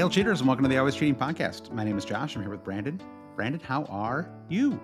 [0.00, 1.70] Hail cheaters and welcome to the Always Cheating Podcast.
[1.72, 2.34] My name is Josh.
[2.34, 2.98] I'm here with Brandon.
[3.36, 4.80] Brandon, how are you?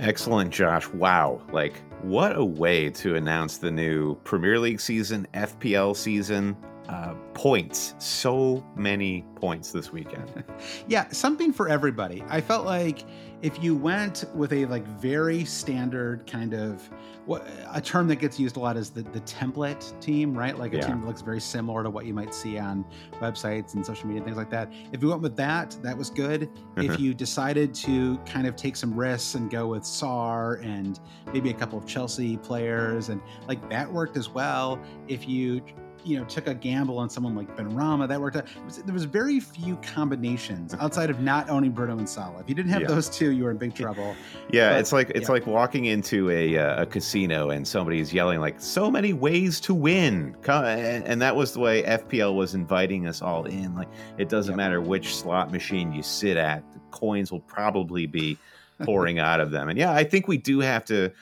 [0.00, 0.88] Excellent, Josh.
[0.88, 1.40] Wow.
[1.52, 6.56] Like, what a way to announce the new Premier League season, FPL season.
[6.88, 7.94] Uh, points.
[7.98, 10.44] So many points this weekend.
[10.88, 12.22] yeah, something for everybody.
[12.28, 13.04] I felt like
[13.40, 16.88] if you went with a like very standard kind of
[17.24, 20.58] what a term that gets used a lot is the, the template team, right?
[20.58, 20.86] Like a Yeah.
[20.88, 22.84] team that looks very similar to what you might see on
[23.20, 24.72] websites and social media, things like that.
[24.92, 26.50] If you went with that, that was good.
[26.76, 26.98] If Mhm.
[26.98, 30.98] you decided to kind of take some risks and go with SAR and
[31.32, 34.80] maybe a couple of Chelsea players and like that worked as well.
[35.06, 35.62] If you
[36.04, 38.08] you know took a gamble on someone like Benrahma.
[38.08, 38.46] that worked out.
[38.64, 42.40] Was- There was very few combinations outside of not owning Bruno and Salah.
[42.40, 42.88] If you didn't have Yeah.
[42.88, 44.14] those two, you were in big trouble.
[44.50, 45.32] Yeah, But- it's like it's yeah.
[45.32, 49.74] like walking into a uh, a casino and somebody's yelling like so many ways to
[49.74, 50.36] win.
[50.48, 53.74] And, and that was the way FPL was inviting us all in.
[53.74, 54.56] Like it doesn't Yep.
[54.56, 58.36] matter which slot machine you sit at, the coins will probably be
[58.82, 59.68] pouring out of them.
[59.68, 61.12] And yeah, I think we do have to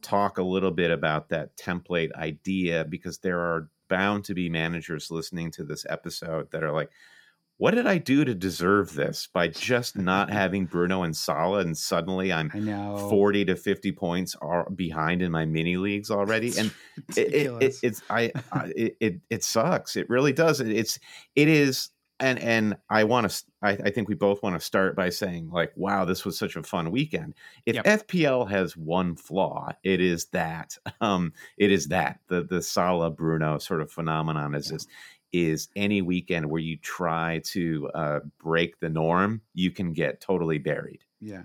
[0.00, 5.10] talk a little bit about that template idea because there are bound to be managers
[5.10, 6.90] listening to this episode that are like,
[7.56, 11.76] what did I do to deserve this by just not having Bruno and Salah and
[11.76, 13.08] suddenly I'm I know.
[13.10, 16.56] 40 to 50 points are behind in my mini leagues already?
[16.56, 16.70] And
[17.08, 19.96] It's it, it, it, it's I, I it, it it sucks.
[19.96, 20.60] It really does.
[20.60, 21.00] It- it's
[21.34, 21.90] it is
[22.20, 25.50] and and I want to I, I think we both want to start by saying
[25.50, 27.34] like wow this was such a fun weekend
[27.66, 27.86] if Yep.
[27.86, 33.58] FPL has one flaw it is that um it is that the the Salah Bruno
[33.58, 34.70] sort of phenomenon is Yeah.
[34.70, 34.86] this
[35.32, 40.56] is any weekend where you try to uh, break the norm you can get totally
[40.58, 41.44] buried Yeah,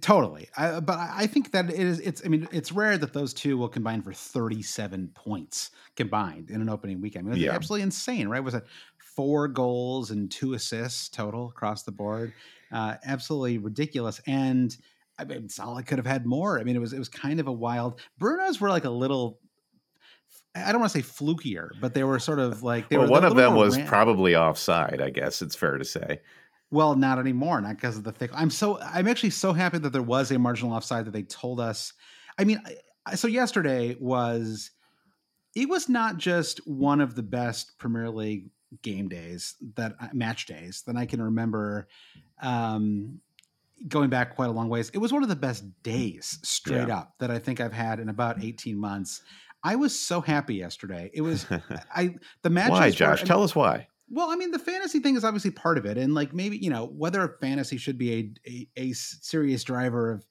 [0.00, 0.48] totally.
[0.56, 2.00] I, but I think that it is.
[2.00, 2.24] It's.
[2.24, 6.68] I mean, it's rare that those two will combine for thirty-seven points combined in an
[6.68, 7.26] opening weekend.
[7.26, 7.50] I mean, it's Yeah.
[7.50, 8.40] absolutely insane, right?
[8.40, 8.64] Was it
[9.20, 12.32] four goals and two assists total across the board?
[12.72, 14.18] Uh, absolutely ridiculous.
[14.26, 14.74] And
[15.18, 16.58] I mean, Salah could have had more.
[16.58, 18.00] I mean, it was it was kind of a wild.
[18.18, 19.38] Bruno's were like a little.
[20.54, 23.12] I don't want to say flukier, but they were sort of like they well, were
[23.12, 25.02] one of them was ran- probably offside.
[25.02, 26.20] I guess it's fair to say.
[26.70, 28.30] Well, not anymore, not because of the thick.
[28.32, 31.60] I'm so I'm actually so happy that there was a marginal offside that they told
[31.60, 31.92] us.
[32.38, 32.62] I mean,
[33.14, 34.70] so yesterday was
[35.54, 38.48] it was not just one of the best Premier League
[38.82, 41.88] game days that match days that I can remember.
[42.42, 43.20] Um,
[43.88, 46.98] going back quite a long ways, it was one of the best days straight Yeah.
[46.98, 49.22] up that I think I've had in about 18 months.
[49.64, 51.10] I was so happy yesterday.
[51.14, 51.46] It was
[51.94, 52.70] I the matches.
[52.72, 53.18] why, were- Josh?
[53.18, 53.88] I mean- Tell us why.
[54.10, 56.68] well, I mean, the fantasy thing is obviously part of it, and like maybe you
[56.70, 60.26] know whether fantasy should be a a, a serious driver of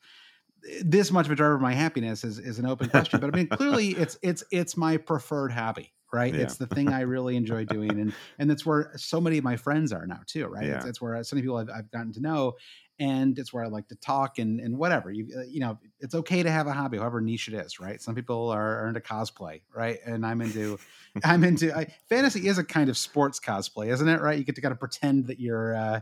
[0.84, 3.20] this much of a driver of my happiness is is an open question.
[3.20, 6.34] But I mean, clearly, it's it's it's my preferred hobby, right?
[6.34, 6.42] Yeah.
[6.42, 9.56] It's the thing I really enjoy doing, and and that's where so many of my
[9.56, 10.66] friends are now too, right?
[10.78, 12.54] It's, it's where so many people I've, I've gotten to know,
[13.00, 16.16] and it's where I like to talk and and whatever you uh, you know it's
[16.16, 18.02] okay to have a hobby, however niche it is, right?
[18.02, 20.00] Some people are, are into cosplay, right?
[20.06, 20.80] And I'm into
[21.24, 24.22] I'm into I, fantasy is a kind of sports cosplay, isn't it?
[24.22, 24.38] Right?
[24.38, 26.02] You get to kind of pretend that you're, uh,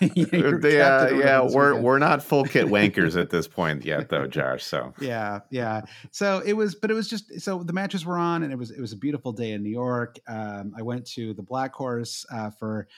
[0.00, 1.84] know, you're They, uh, yeah, we're weekend.
[1.84, 4.64] we're not full kit wankers at this point yet, though, Josh.
[4.64, 5.82] So yeah, yeah.
[6.10, 8.70] So it was, but it was just so the matches were on, and it was
[8.70, 10.18] it was a beautiful day in New York.
[10.26, 12.88] Um, I went to the Black Horse uh, for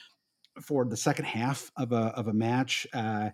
[0.61, 2.87] for the second half of a of a match.
[2.93, 3.29] Uh,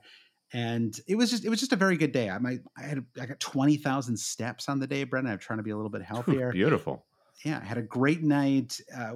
[0.54, 2.30] and it was just it was just a very good day.
[2.30, 5.34] I might I had I got twenty thousand steps on the day, Brendan.
[5.34, 6.52] I'm trying to be a little bit healthier.
[6.52, 7.06] beautiful.
[7.44, 9.14] yeah, I had a great night uh,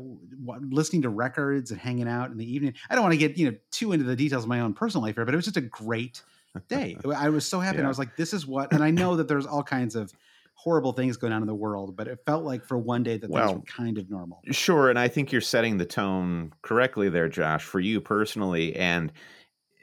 [0.69, 2.73] listening to records and hanging out in the evening.
[2.89, 5.05] I don't want to get you know too into the details of my own personal
[5.05, 6.21] life here, but it was just a great
[6.67, 6.97] day.
[7.15, 9.27] I was so happy, and I was like, "This is what." And I know that
[9.27, 10.11] there's all kinds of
[10.61, 13.31] horrible things going on in the world, but it felt like for one day that
[13.31, 14.41] things were kind of normal.
[14.51, 18.75] Sure, and I think you're setting the tone correctly there, Josh, for you personally.
[18.75, 19.13] And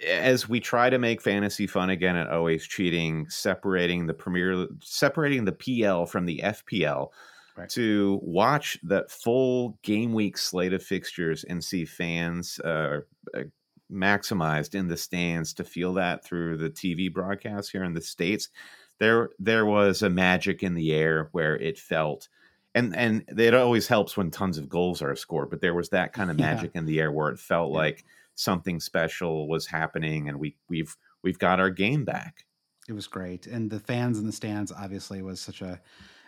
[0.07, 5.47] as we try to make fantasy fun again at always cheating, separating the premier, separating
[5.47, 7.09] the PL from the FPL.
[7.57, 7.71] right.
[7.71, 13.01] to watch that full game week slate of fixtures and see fans uh,
[13.35, 13.45] uh,
[13.91, 18.51] maximized in the stands to feel that through the TV broadcast here in the states.
[18.99, 22.29] There, there was a magic in the air where it felt
[22.77, 26.13] and and it always helps when tons of goals are scored but there was that
[26.13, 26.79] kind of magic yeah.
[26.79, 27.79] in the air where it felt yeah.
[27.79, 28.05] like
[28.37, 30.95] something special was happening and we we've
[31.25, 32.45] we've got our game back
[32.89, 35.81] it was great and the fans in the stands obviously was such a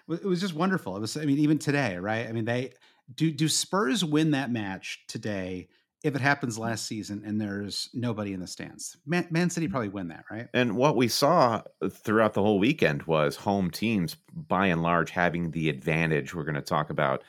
[0.08, 2.72] it was just wonderful it was i mean even today right i mean they
[3.14, 5.68] do do spurs win that match today
[6.04, 8.96] if it happens last season and there's nobody in the stands.
[9.04, 10.48] Man, Man, City probably win that, right?
[10.54, 15.50] And what we saw throughout the whole weekend was home teams, by and large, having
[15.50, 16.34] the advantage.
[16.34, 17.22] We're going to talk about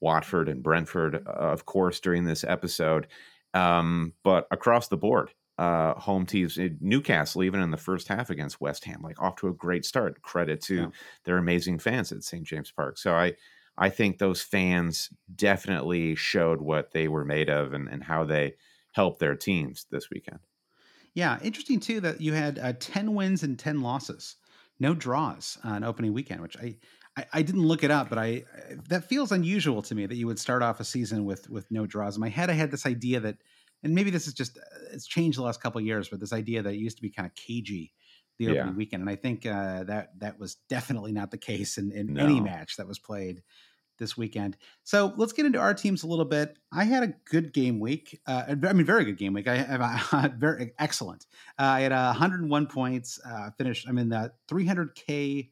[0.00, 3.06] Watford and Brentford, uh, of course, during this episode,
[3.54, 5.30] um, but across the board.
[5.58, 9.36] Uh, home teams, eh, Newcastle, even in the first half against West Ham, like off
[9.36, 10.22] to a great start.
[10.22, 10.86] Credit to yeah.
[11.24, 12.44] their amazing fans at St.
[12.44, 12.96] James Park.
[12.96, 13.34] So I,
[13.80, 18.54] I think those fans definitely showed what they were made of and, and how they
[18.92, 20.40] helped their teams this weekend.
[21.14, 24.36] Yeah, interesting too that you had uh, 10 wins and 10 losses,
[24.78, 26.76] no draws on opening weekend, which I,
[27.16, 28.44] I, I, didn't look it up, but I
[28.88, 31.86] that feels unusual to me that you would start off a season with with no
[31.86, 32.16] draws.
[32.16, 33.38] In my head, I had this idea that,
[33.82, 34.60] and maybe this is just uh,
[34.92, 37.26] it's changed the last couple years, but this idea that it used to be kind
[37.26, 37.92] of cagey
[38.38, 38.72] the opening yeah.
[38.72, 42.24] weekend, and I think uh, that that was definitely not the case in, in no.
[42.24, 43.42] any match that was played
[44.00, 44.56] this weekend.
[44.82, 46.58] So let's get into our teams a little bit.
[46.72, 48.20] I had a good game week.
[48.26, 49.46] Uh, I mean, very good game week.
[49.46, 49.80] I have
[50.12, 51.26] a, very excellent.
[51.58, 53.20] Uh, I had 101 points.
[53.24, 53.86] Uh, finished.
[53.88, 55.50] I'm in the 300k.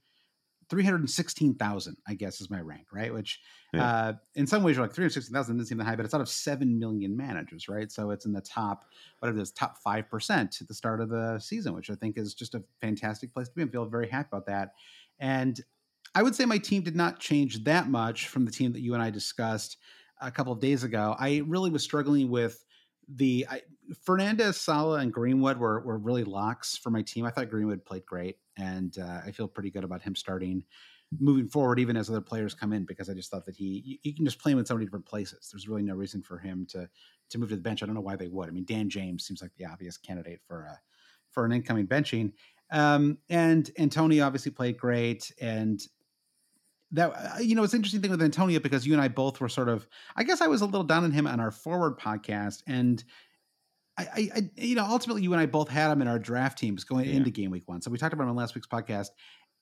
[0.70, 3.12] 316,000, I guess, is my rank, right?
[3.12, 3.40] Which,
[3.72, 3.84] yeah.
[3.84, 6.28] uh, in some ways, you're like 316,000 doesn't seem that high, but it's out of
[6.28, 7.90] 7 million managers, right?
[7.90, 8.84] So it's in the top,
[9.18, 12.34] whatever it is, top 5% at the start of the season, which I think is
[12.34, 13.62] just a fantastic place to be.
[13.62, 14.72] I feel very happy about that.
[15.18, 15.58] And
[16.18, 18.92] I would say my team did not change that much from the team that you
[18.92, 19.76] and I discussed
[20.20, 21.14] a couple of days ago.
[21.16, 22.64] I really was struggling with
[23.08, 23.60] the I,
[24.04, 27.24] Fernandes, Salah, and Greenwood were were really locks for my team.
[27.24, 30.64] I thought Greenwood played great, and uh, I feel pretty good about him starting
[31.20, 34.12] moving forward, even as other players come in, because I just thought that he you
[34.12, 35.50] can just play him in so many different places.
[35.52, 36.88] There's really no reason for him to
[37.30, 37.80] to move to the bench.
[37.80, 38.48] I don't know why they would.
[38.48, 40.80] I mean, Dan James seems like the obvious candidate for a
[41.30, 42.32] for an incoming benching.
[42.72, 45.80] Um, and Antonio obviously played great, and
[46.92, 49.48] that uh, you know it's interesting thing with Antonio because you and I both were
[49.48, 49.86] sort of
[50.16, 53.02] I guess I was a little down on him on our forward podcast and
[53.98, 56.84] I, I, you know ultimately you and I both had him in our draft teams
[56.84, 57.16] going yeah.
[57.16, 59.08] into game week one so we talked about him on last week's podcast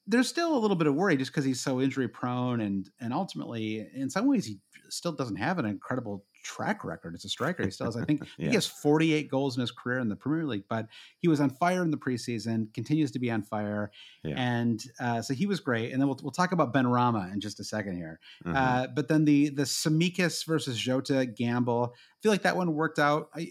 [0.06, 3.12] there's still a little bit of worry just because he's so injury prone and and
[3.12, 4.58] ultimately in some ways he
[4.88, 7.64] still doesn't have an incredible track record as a striker.
[7.64, 8.48] He still has, I think, yeah.
[8.48, 10.86] he has 48 goals in his career in the Premier League, but
[11.18, 13.90] he was on fire in the preseason, continues to be on fire.
[14.22, 14.34] Yeah.
[14.36, 15.92] And uh, so he was great.
[15.92, 18.20] And then we'll, we'll talk about Benrahma in just a second here.
[18.44, 18.56] Mm-hmm.
[18.56, 21.94] Uh, but then the, the Tsimikas versus Jota gamble,
[22.26, 23.30] feel like that one worked out.
[23.36, 23.48] I,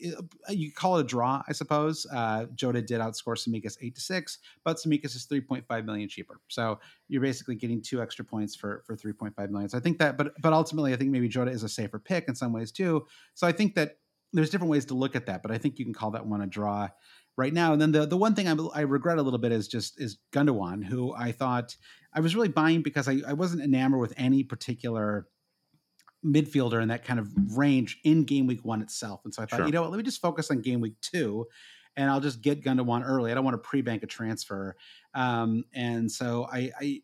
[0.50, 2.06] You call it a draw, I suppose.
[2.12, 6.42] Uh, Jota did outscore Tsimikas eight to six, but Tsimikas is 3.5 million cheaper.
[6.50, 9.70] So you're basically getting two extra points for, for 3.5 million.
[9.70, 12.28] So I think that, but, but ultimately I think maybe Jota is a safer pick
[12.28, 13.06] in some ways too.
[13.34, 13.98] So I think that
[14.34, 16.42] there's different ways to look at that, but I think you can call that one
[16.42, 16.90] a draw
[17.38, 17.72] right now.
[17.72, 20.18] And then the the one thing I, I regret a little bit is just is
[20.34, 21.78] Gundogan, who I thought
[22.14, 25.28] I was really buying because I, I wasn't enamored with any particular
[26.26, 29.22] midfielder in that kind of range in game week one itself.
[29.26, 29.66] And so I thought, sure.
[29.66, 31.48] you know what, let me just focus on game week two
[31.96, 33.32] and I'll just get Gundogan early.
[33.32, 34.76] I don't want to pre-bank a transfer.
[35.14, 37.02] Um, and so I, I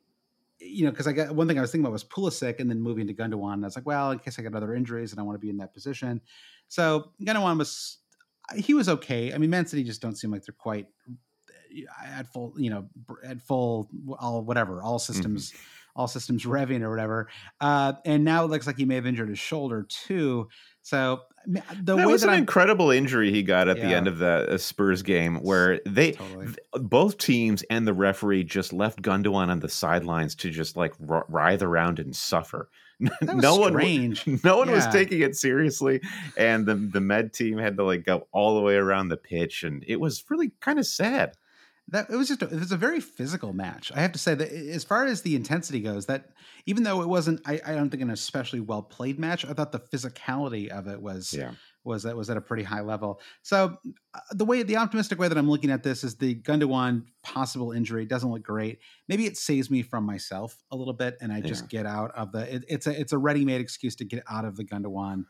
[0.59, 2.79] you know, because I got one thing I was thinking about was Pulisic and then
[2.81, 3.53] moving to Gundogan.
[3.53, 5.39] And I was like, well, in case I got other injuries and I want to
[5.39, 6.21] be in that position.
[6.67, 7.97] So Gundogan was,
[8.55, 9.33] he was okay.
[9.33, 10.87] I mean, Man City just don't seem like they're quite
[12.05, 12.87] at full, you know,
[13.23, 15.61] at full, all whatever, all systems, mm-hmm.
[15.95, 17.27] All systems revving or whatever.
[17.59, 20.47] Uh, and now it looks like he may have injured his shoulder too.
[20.81, 23.87] So the that way was that an I'm, incredible injury he got at yeah.
[23.87, 26.47] the end of the Spurs game, where they totally.
[26.47, 30.93] th- both teams and the referee just left Gundogan on the sidelines to just like
[31.07, 32.69] r- writhe around and suffer.
[33.21, 34.25] no strange.
[34.27, 34.75] one, no one yeah.
[34.75, 36.01] was taking it seriously,
[36.37, 39.63] and the the med team had to like go all the way around the pitch,
[39.63, 41.35] and it was really kind of sad
[41.89, 43.91] that it was just a, it was a very physical match.
[43.93, 46.29] I have to say that as far as the intensity goes, that
[46.65, 49.45] even though it wasn't, I, I don't think an especially well played match.
[49.45, 51.51] I thought the physicality of it was yeah.
[51.83, 53.19] was that was at a pretty high level.
[53.41, 53.77] So
[54.13, 57.73] uh, the way the optimistic way that I'm looking at this is the Gundogan possible
[57.73, 58.79] injury doesn't look great.
[59.09, 61.47] Maybe it saves me from myself a little bit, and I yeah.
[61.47, 62.55] just get out of the.
[62.55, 65.25] It, it's a it's a ready made excuse to get out of the Gundogan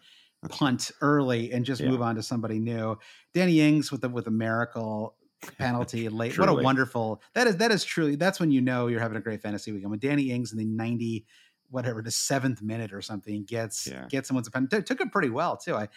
[0.49, 1.89] punt early and just yeah.
[1.89, 2.97] move on to somebody new.
[3.33, 5.15] Danny Ings with the with a miracle
[5.57, 6.37] penalty late.
[6.37, 7.57] what a wonderful that is.
[7.57, 9.91] That is truly that's when you know you're having a great fantasy weekend.
[9.91, 11.25] When Danny Ings in the 90
[11.69, 14.05] whatever the seventh minute or something gets Yeah.
[14.09, 14.81] gets someone's a penalty.
[14.81, 15.73] Took it pretty well too.
[15.75, 15.87] I,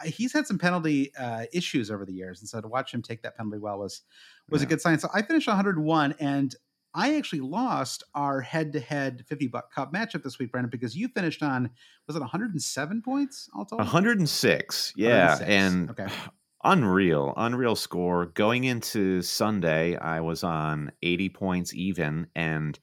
[0.00, 3.02] I he's had some penalty uh, issues over the years, and so to watch him
[3.02, 4.02] take that penalty well was
[4.48, 4.98] was a good sign.
[4.98, 6.54] So I finished 101, and
[6.94, 10.96] I actually lost our head to head 50 buck cup matchup this week, Brandon, because
[10.96, 11.70] you finished on
[12.06, 13.80] was it 107 points all told?
[13.80, 14.92] 106.
[14.96, 15.36] Yeah.
[15.36, 15.50] 106.
[15.50, 16.06] And okay,
[16.64, 18.26] unreal, unreal score.
[18.26, 22.28] Going into Sunday, I was on 80 points even.
[22.34, 22.78] And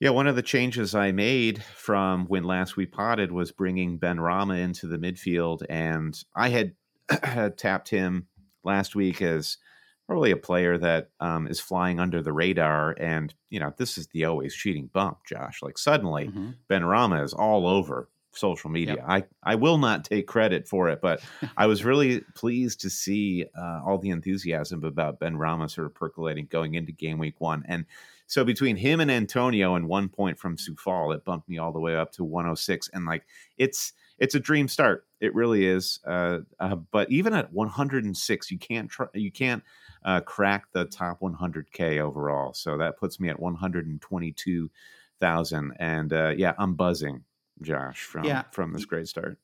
[0.00, 4.58] yeah, one of the changes I made from when last we potted was bringing Benrahma
[4.60, 5.62] into the midfield.
[5.68, 6.74] And I had,
[7.22, 8.28] had tapped him
[8.64, 9.58] last week as
[10.06, 12.94] probably a player that um, is flying under the radar.
[12.98, 15.62] And, you know, this is the always cheating bump, Josh.
[15.62, 16.56] Like suddenly, Mhm.
[16.68, 18.96] Benrahma is all over social media.
[18.96, 19.04] Yep.
[19.08, 21.22] I, I will not take credit for it, but
[21.56, 26.46] I was really pleased to see uh, all the enthusiasm about Benrahma sort of percolating
[26.46, 27.64] going into game week one.
[27.68, 27.86] And
[28.26, 31.80] so between him and Antonio and one point from Sufal, it bumped me all the
[31.80, 32.88] way up to 106.
[32.92, 33.24] And like
[33.58, 35.06] it's it's a dream start.
[35.20, 35.98] It really is.
[36.06, 39.62] Uh, uh, but even at 106, you can't try, you can't
[40.04, 42.54] uh, crack the top 100k overall.
[42.54, 45.72] So that puts me at 122,000.
[45.78, 47.24] And uh, yeah, I'm buzzing,
[47.62, 48.42] Josh, from Yeah.
[48.52, 49.38] from this great start.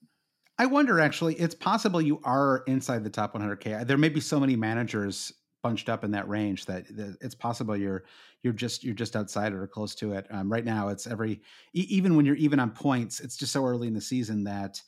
[0.58, 3.86] I wonder actually, it's possible you are inside the top 100k.
[3.86, 5.32] There may be so many managers
[5.62, 8.04] bunched up in that range that, that it's possible you're
[8.42, 10.26] you're just you're just outside or close to it.
[10.30, 11.40] Um, right now, it's every
[11.74, 14.80] e- even when you're even on points, it's just so early in the season that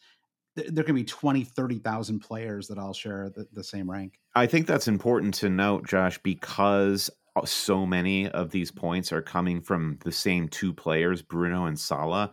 [0.57, 4.19] th- there can be 20, 30,000 players that all share the, the same rank.
[4.35, 9.23] I think that's important to note, Josh, because uh, so many of these points are
[9.23, 12.31] coming from the same two players, Bruno and Salah.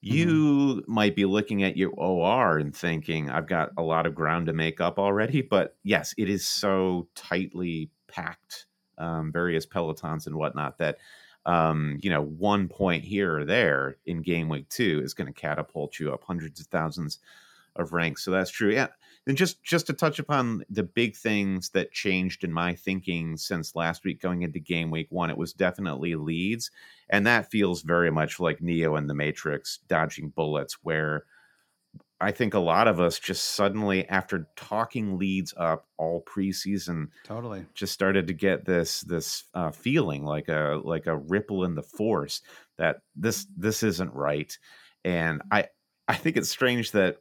[0.00, 4.46] You might be looking at your OR and thinking, I've got a lot of ground
[4.46, 5.42] to make up already.
[5.42, 10.98] But yes, it is so tightly packed, um, various pelotons and whatnot, that,
[11.46, 15.40] um, you know, one point here or there in game week two is going to
[15.40, 17.18] catapult you up hundreds of thousands
[17.74, 18.24] of ranks.
[18.24, 18.72] So that's true.
[18.72, 18.88] Yeah.
[19.28, 23.76] And just just to touch upon the big things that changed in my thinking since
[23.76, 26.70] last week going into game week one, it was definitely Leeds.
[27.10, 31.24] And that feels very much like Neo and the Matrix dodging bullets, where
[32.20, 37.66] I think a lot of us just suddenly, after talking Leeds up all preseason, Totally.
[37.74, 41.82] just started to get this this uh, feeling like a like a ripple in the
[41.82, 42.40] force
[42.78, 44.56] that this this isn't right
[45.04, 45.66] and i
[46.08, 47.18] i think it's strange that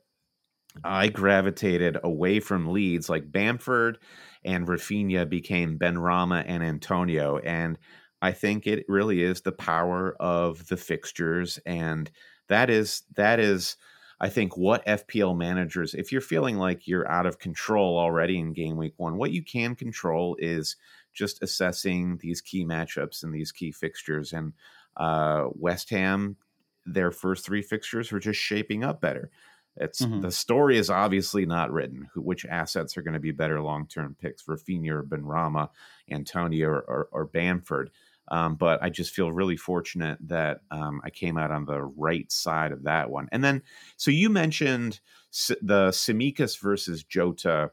[0.84, 3.98] i gravitated away from Leeds like bamford
[4.46, 7.78] and raphinha became benrahma and antonio and
[8.22, 12.12] i think it really is the power of the fixtures and
[12.48, 13.78] that is that is
[14.20, 18.54] I think what FPL managers, if you're feeling like you're out of control already in
[18.54, 20.76] game week one, what you can control is
[21.14, 24.34] just assessing these key matchups and these key fixtures.
[24.34, 24.54] And
[24.96, 26.38] uh, West Ham,
[26.86, 29.30] their first three fixtures are just shaping up better.
[29.79, 30.22] It's Mhm.
[30.22, 32.10] the story is obviously not written.
[32.15, 34.43] Which assets are going to be better long term picks?
[34.43, 35.69] Raphinha or Benrahma,
[36.10, 37.91] Antonio or, or, or Bamford.
[38.29, 42.29] Um, but I just feel really fortunate that um, I came out on the right
[42.29, 43.29] side of that one.
[43.31, 43.63] And then,
[43.96, 45.00] so you mentioned
[45.31, 47.72] S- the Tsimikas versus Jota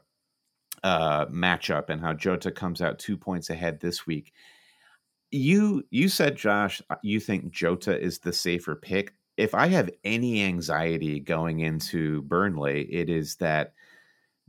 [0.83, 4.31] uh, matchup and how Jota comes out two points ahead this week.
[5.31, 9.13] You you said, Josh, uh, you think Jota is the safer pick.
[9.37, 13.73] If I have any anxiety going into Burnley, it is that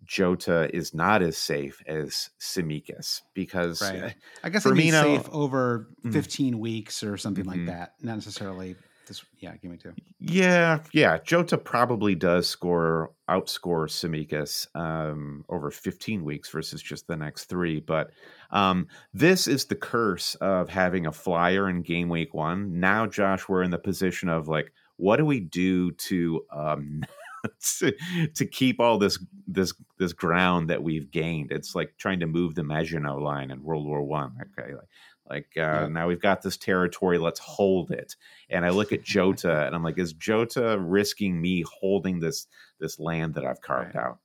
[0.04, 4.02] Jota is not as safe as Tsimikas because Right.
[4.04, 4.10] uh,
[4.44, 6.12] I guess I mean Firmino- safe over Mm.
[6.12, 7.48] 15 weeks or something Mhm.
[7.48, 7.94] like that.
[8.02, 9.24] Not necessarily this.
[9.38, 9.92] Yeah, give me two.
[10.18, 11.18] Yeah, yeah.
[11.18, 17.80] Jota probably does score outscore Tsimikas um, over 15 weeks versus just the next three.
[17.80, 18.10] But
[18.50, 22.80] um, this is the curse of having a flyer in game week one.
[22.80, 27.02] Now, Josh, we're in the position of like, what do we do to um,
[27.78, 27.92] to,
[28.34, 31.52] to keep all this this this ground that we've gained?
[31.52, 34.36] It's like trying to move the Maginot line in World War One.
[34.58, 34.88] Okay, like.
[35.28, 35.88] Like uh, Yeah.
[35.88, 38.16] now we've got this territory, let's hold it
[38.50, 42.46] and I look at Jota and I'm like, is Jota risking me holding this
[42.78, 44.04] this land that I've carved Right.
[44.04, 44.18] out?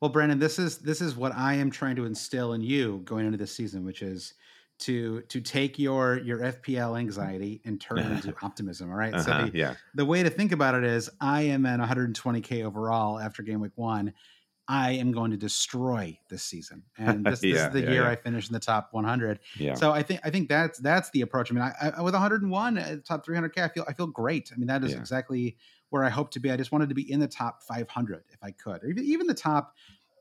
[0.00, 3.26] Well, Brandon, this is this is what I am trying to instill in you going
[3.26, 4.34] into this season, which is
[4.80, 8.90] to to take your your FPL anxiety and turn it into optimism.
[8.90, 9.14] All right.
[9.14, 12.64] Uh-huh, So the, yeah, the way to think about it is I am at 120k
[12.64, 14.12] overall after game week one.
[14.66, 18.06] I am going to destroy this season, and this, this Yeah, is the yeah, year
[18.06, 18.08] yeah.
[18.08, 19.40] I finish in the top 100.
[19.54, 21.50] yeah, So I think I think that's that's the approach.
[21.50, 24.06] I mean, I, I with 101 at uh, the top 300k, I feel I feel
[24.06, 24.50] great.
[24.52, 25.56] I mean, that is exactly
[25.90, 26.50] where I hope to be.
[26.50, 29.26] I just wanted to be in the top 500 if I could, or even even
[29.26, 29.74] the top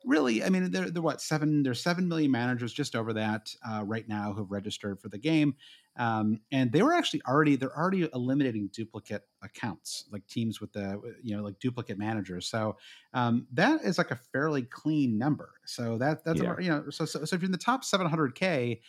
[0.06, 1.64] really, I mean, they're, they're what seven?
[1.64, 5.56] There's seven million managers just over that uh, right now who've registered for the game,
[5.96, 11.18] um, and they were actually already they're already eliminating duplicate accounts, like teams with the
[11.22, 12.48] you know like duplicate managers.
[12.48, 12.78] So
[13.14, 15.54] um, that is like a fairly clean number.
[15.66, 16.56] So that that's Yeah.
[16.58, 18.82] a, you know so, so so if you're in the top 700k,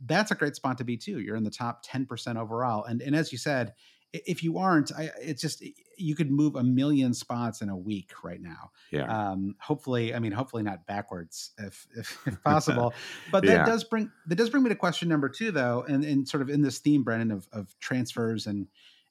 [0.00, 1.20] that's a great spot to be too.
[1.20, 3.74] You're in the top 10% overall, and and as you said,
[4.12, 5.62] if you aren't, I, it's just
[5.98, 8.70] you could move a million spots in a week right now.
[8.90, 9.04] Yeah.
[9.32, 12.94] um hopefully i mean hopefully not backwards if if, if possible.
[13.32, 13.64] But that Yeah.
[13.64, 16.48] does bring that does bring me to question number two though and and sort of
[16.50, 18.66] in this theme brennan of of transfers and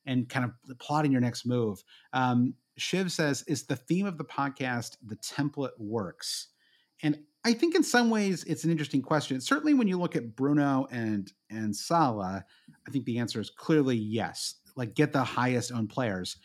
[0.05, 1.83] and kind of plotting your next move.
[2.13, 6.47] Um shiv says is the theme of the podcast the template works?
[7.03, 9.41] And i think in some ways it's an interesting question.
[9.41, 12.45] Certainly when you look at bruno and and Salah,
[12.87, 16.37] i think the answer is clearly yes like get the highest owned players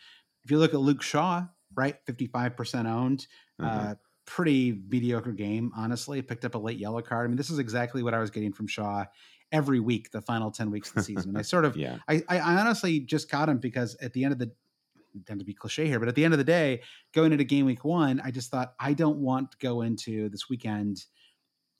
[0.43, 3.25] if you look at luke shaw right 55% owned
[3.61, 3.65] Mhm.
[3.91, 6.21] uh, pretty mediocre game, honestly.
[6.21, 7.25] Picked up a late yellow card.
[7.25, 9.03] I mean, this is exactly what I was getting from Shaw
[9.51, 11.29] every week, the final 10 weeks of the season.
[11.31, 11.97] And I sort of, yeah.
[12.07, 14.49] I, I I honestly just got him because at the end of the,
[15.25, 16.81] tend to be cliche here, but at the end of the day,
[17.13, 20.47] going into game week one, I just thought I don't want to go into this
[20.49, 21.03] weekend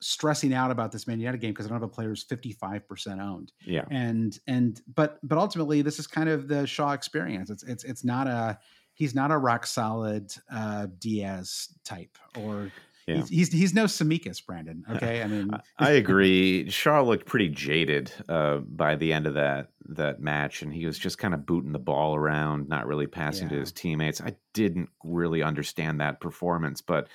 [0.03, 3.21] stressing out about this Man United game because I don't have a player who's 55%
[3.21, 3.85] owned Yeah.
[3.89, 7.49] and and but but ultimately this is kind of the Shaw experience.
[7.49, 8.59] It's it's it's not a
[8.93, 12.71] he's not a rock solid uh Dias type or
[13.07, 13.15] Yeah.
[13.17, 14.83] he's, he's he's no Tsimikas, Brandon.
[14.89, 16.69] Okay, I mean I- I agree.
[16.69, 20.97] Shaw looked pretty jaded uh, by the end of that that match, and he was
[20.97, 24.21] just kind of booting the ball around, not really passing to his teammates.
[24.21, 27.09] I didn't really understand that performance, but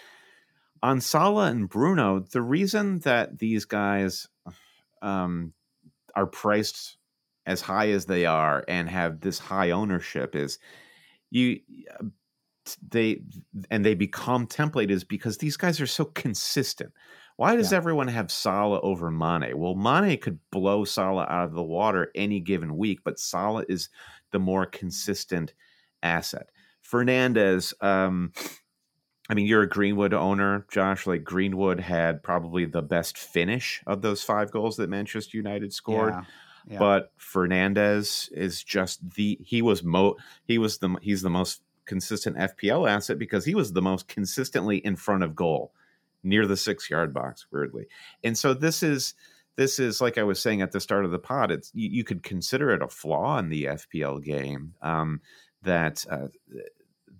[0.82, 4.28] on Salah and Bruno, the reason that these guys
[5.02, 5.52] um,
[6.14, 6.96] are priced
[7.46, 10.58] as high as they are and have this high ownership is
[11.30, 11.60] you
[12.90, 13.22] they
[13.70, 16.92] and they become template is because these guys are so consistent.
[17.36, 17.78] Why does Yeah.
[17.78, 19.56] everyone have Salah over Mane?
[19.56, 23.88] Well, Mane could blow Salah out of the water any given week, but Salah is
[24.32, 25.54] the more consistent
[26.02, 26.50] asset.
[26.84, 28.32] Fernandes, um,
[29.28, 31.06] I mean, you're a Greenwood owner, Josh.
[31.06, 36.14] Like Greenwood had probably the best finish of those five goals that Manchester United scored
[36.14, 36.24] yeah,
[36.66, 36.78] yeah.
[36.78, 42.36] but Fernandes is just the he was mo he was the he's the most consistent
[42.36, 45.72] FPL asset because he was the most consistently in front of goal
[46.22, 47.86] near the 6 yard box weirdly.
[48.24, 49.14] And so this is
[49.56, 52.04] this is like I was saying at the start of the pod it's you, you
[52.04, 55.20] could consider it a flaw in the FPL game um
[55.62, 56.28] that uh,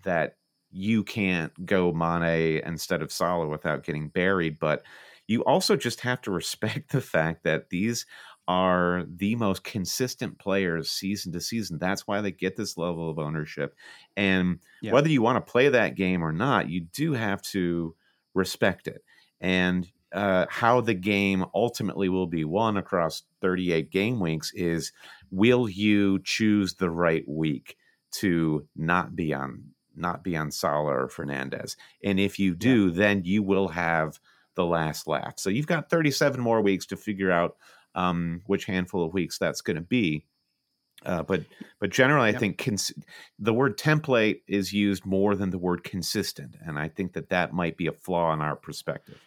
[0.04, 0.36] that
[0.70, 4.82] you can't go Mane instead of Salah without getting buried but
[5.26, 8.06] you also just have to respect the fact that these
[8.46, 11.78] are the most consistent players season to season.
[11.78, 13.74] That's why they get this level of ownership.
[14.16, 14.98] And Yeah.
[14.98, 17.94] whether you want to play that game or not, you do have to
[18.34, 19.02] respect it.
[19.40, 24.92] And uh, how the game ultimately will be won across 38 game weeks is
[25.30, 27.76] will you choose the right week
[28.12, 31.76] to not be on not be on Salah or Fernandes?
[32.02, 34.20] And if you do, then you will have
[34.54, 35.34] the last laugh.
[35.38, 37.56] So you've got 37 more weeks to figure out
[37.94, 40.24] um, which handful of weeks that's going to be.
[41.06, 41.42] Uh, but
[41.78, 42.40] but generally, I Yep.
[42.40, 42.92] think cons-
[43.38, 47.52] the word template is used more than the word consistent, and I think that that
[47.52, 49.20] might be a flaw in our perspective.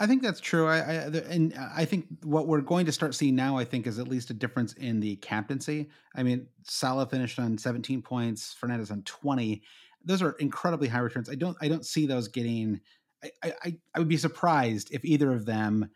[0.00, 0.66] I think that's true.
[0.66, 3.86] I, I the- and I think what we're going to start seeing now, I think,
[3.86, 5.88] is at least a difference in the captaincy.
[6.16, 9.62] I mean, Salah finished on 17 points, Fernandes on 20.
[10.04, 11.28] Those are incredibly high returns.
[11.30, 12.80] I don't I don't see those getting.
[13.22, 15.90] I I, I would be surprised if either of them.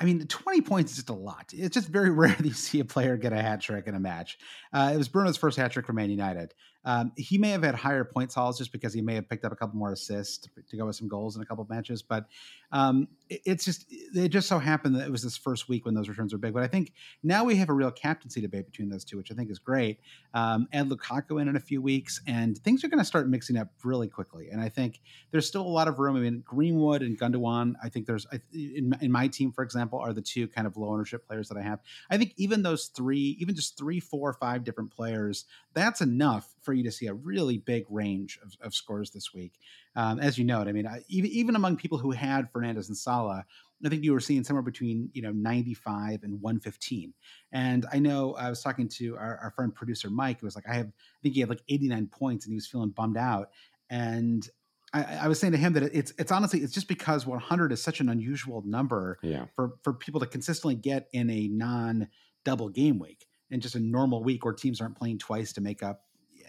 [0.00, 1.52] I mean, 20 points is just a lot.
[1.52, 4.00] It's just very rare that you see a player get a hat trick in a
[4.00, 4.38] match.
[4.72, 6.52] Uh, it was Bruno's first hat trick for Man United.
[6.84, 9.52] Um, he may have had higher points hauls just because he may have picked up
[9.52, 12.02] a couple more assists to, to go with some goals in a couple of matches.
[12.02, 12.26] But
[12.72, 15.94] um, it, it's just it just so happened that it was this first week when
[15.94, 16.52] those returns were big.
[16.52, 16.92] But I think
[17.22, 20.00] now we have a real captaincy debate between those two, which I think is great.
[20.34, 23.56] Um, add Lukaku in in a few weeks, and things are going to start mixing
[23.56, 24.48] up really quickly.
[24.50, 26.16] And I think there's still a lot of room.
[26.16, 27.74] I mean, Greenwood and Gundogan.
[27.82, 30.90] I think there's in, in my team, for example, are the two kind of low
[30.90, 31.80] ownership players that I have.
[32.10, 36.73] I think even those three, even just three, four, five different players, that's enough for
[36.74, 39.52] you to see a really big range of, of scores this week.
[39.96, 42.96] Um, as you note, I mean, I, even even among people who had Fernandes and
[42.96, 43.44] Salah,
[43.84, 47.12] I think you were seeing somewhere between you know 95 and 115.
[47.52, 50.68] And I know I was talking to our, our friend producer Mike, who was like,
[50.68, 53.50] I have, I think he had like 89 points, and he was feeling bummed out.
[53.90, 54.48] And
[54.94, 57.82] I, I was saying to him that it's it's honestly it's just because 100 is
[57.82, 62.08] such an unusual number Yeah, for for people to consistently get in a non
[62.44, 65.82] double game week and just a normal week where teams aren't playing twice to make
[65.82, 66.04] up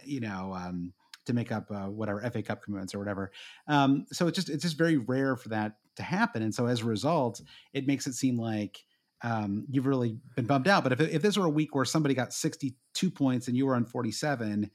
[0.06, 0.94] you know um
[1.26, 3.32] to make up uh, whatever FA Cup commitments or whatever.
[3.68, 6.82] Um, so it's just it's just very rare for that to happen, and so as
[6.82, 7.42] a result,
[7.74, 8.84] it makes it seem like
[9.22, 10.84] um, you've really been bummed out.
[10.84, 13.76] But if if this were a week where somebody got 62 points and you were
[13.76, 14.70] on 47,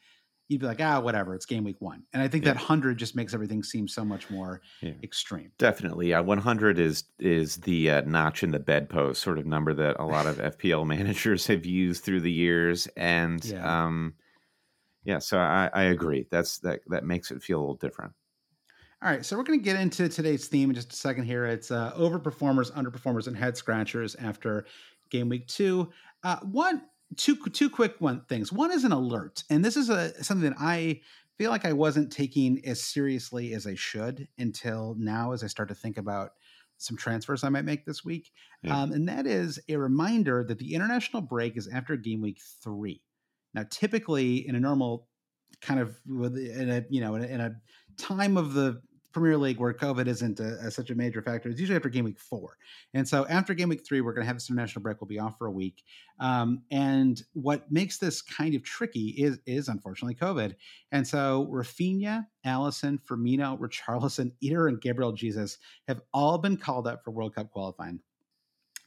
[0.49, 2.03] you'd be like, ah, whatever, it's game week one.
[2.13, 2.55] And I think yeah.
[2.55, 4.93] that 100 just makes everything seem so much more yeah.
[5.03, 5.53] extreme.
[5.59, 6.09] Definitely.
[6.09, 6.21] Yeah.
[6.21, 10.27] 100 is is the uh, notch in the bedpost sort of number that a lot
[10.27, 12.89] of FPL managers have used through the years.
[12.97, 14.15] And yeah, um,
[15.05, 16.27] yeah so I, I agree.
[16.31, 18.13] That's that that makes it feel a little different.
[19.03, 21.47] All right, so we're going to get into today's theme in just a second here.
[21.47, 24.67] It's uh, overperformers, underperformers, and head scratchers after
[25.09, 25.91] game week two.
[26.23, 26.83] Uh, one
[27.17, 28.53] two two quick one things.
[28.53, 31.01] One is an alert, and this is a something that I
[31.39, 35.71] feel like I wasn't taking as seriously as I should until now, as I start
[35.71, 36.33] to think about
[36.77, 38.31] some transfers I might make this week.
[38.63, 38.79] Yeah.
[38.79, 43.01] Um, and that is a reminder that the international break is after game week three.
[43.55, 45.09] Now, typically in a normal
[45.61, 47.57] kind of in a you know in a, in a
[47.99, 48.81] time of the
[49.13, 51.49] Premier League where COVID isn't a, a, such a major factor.
[51.49, 52.57] It's usually after game week four.
[52.95, 55.01] And so after game week three, we're going to have this international break.
[55.01, 55.83] We'll be off for a week.
[56.21, 60.55] Um, and what makes this kind of tricky is, is unfortunately COVID.
[60.93, 65.59] And so Raphinha, Alisson, Firmino, Richarlison, Eder, and Gabriel Jesus
[65.89, 68.01] have all been called up for World Cup qualifying.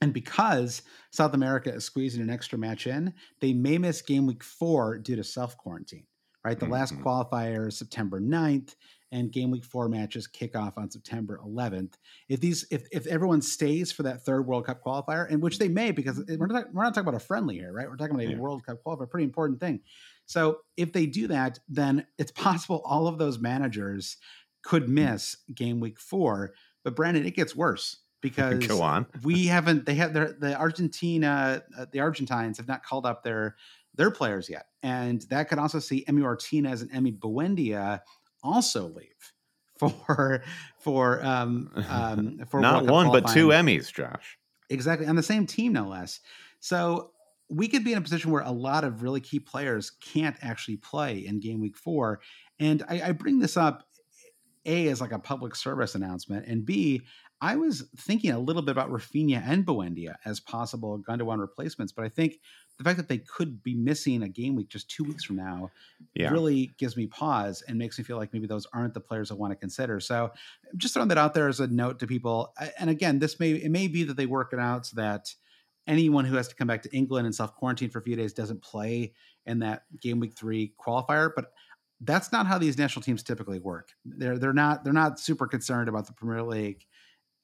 [0.03, 4.43] And because South America is squeezing an extra match in, they may miss game week
[4.43, 6.05] four due to self quarantine
[6.43, 6.59] right?
[6.59, 6.73] The mm-hmm.
[6.73, 8.75] last qualifier is September 9th
[9.13, 11.93] and game week four matches kick off on September 11th.
[12.27, 15.69] If these, if, if everyone stays for that third World Cup qualifier, and which they
[15.69, 17.87] may, because we're not, we're not talking about a friendly here, right?
[17.87, 18.37] We're talking about a yeah.
[18.37, 19.79] World Cup qualifier, pretty important thing.
[20.25, 24.17] So if they do that, then it's possible all of those managers
[24.63, 26.53] could miss game week four.
[26.83, 29.05] But Brandon, it gets worse because go on.
[29.23, 29.86] we haven't.
[29.86, 33.57] They have their the Argentina, uh, the Argentines have not called up their
[33.95, 37.99] their players yet, and that could also see Emi Martinez and Emi Buendia
[38.41, 39.33] also leave
[39.77, 40.41] for
[40.79, 44.39] for um, um for not one but two Emmys, Josh.
[44.69, 46.21] Exactly on the same team, no less.
[46.62, 47.12] So
[47.49, 50.77] we could be in a position where a lot of really key players can't actually
[50.77, 52.21] play in game week four.
[52.57, 53.83] And I, I bring this up
[54.65, 57.01] a as like a public service announcement, and b
[57.43, 62.06] I was thinking a little bit about Raphinha and Buendia as possible Gundogan replacements, but
[62.06, 62.39] I think
[62.77, 65.69] the fact that they could be missing a game week just two weeks from now
[66.15, 66.32] yeah.
[66.32, 69.34] really gives me pause and makes me feel like maybe those aren't the players I
[69.34, 69.99] want to consider.
[69.99, 70.32] So
[70.77, 72.53] just throwing that out there as a note to people.
[72.79, 75.27] And again, this may it may be that they work it out so that
[75.86, 78.32] anyone who has to come back to England and self quarantine for a few days
[78.32, 79.12] doesn't play
[79.45, 81.47] in that game week three qualifier, but
[81.99, 83.89] that's not how these national teams typically work.
[84.06, 86.86] They're they're not they're not super concerned about the Premier League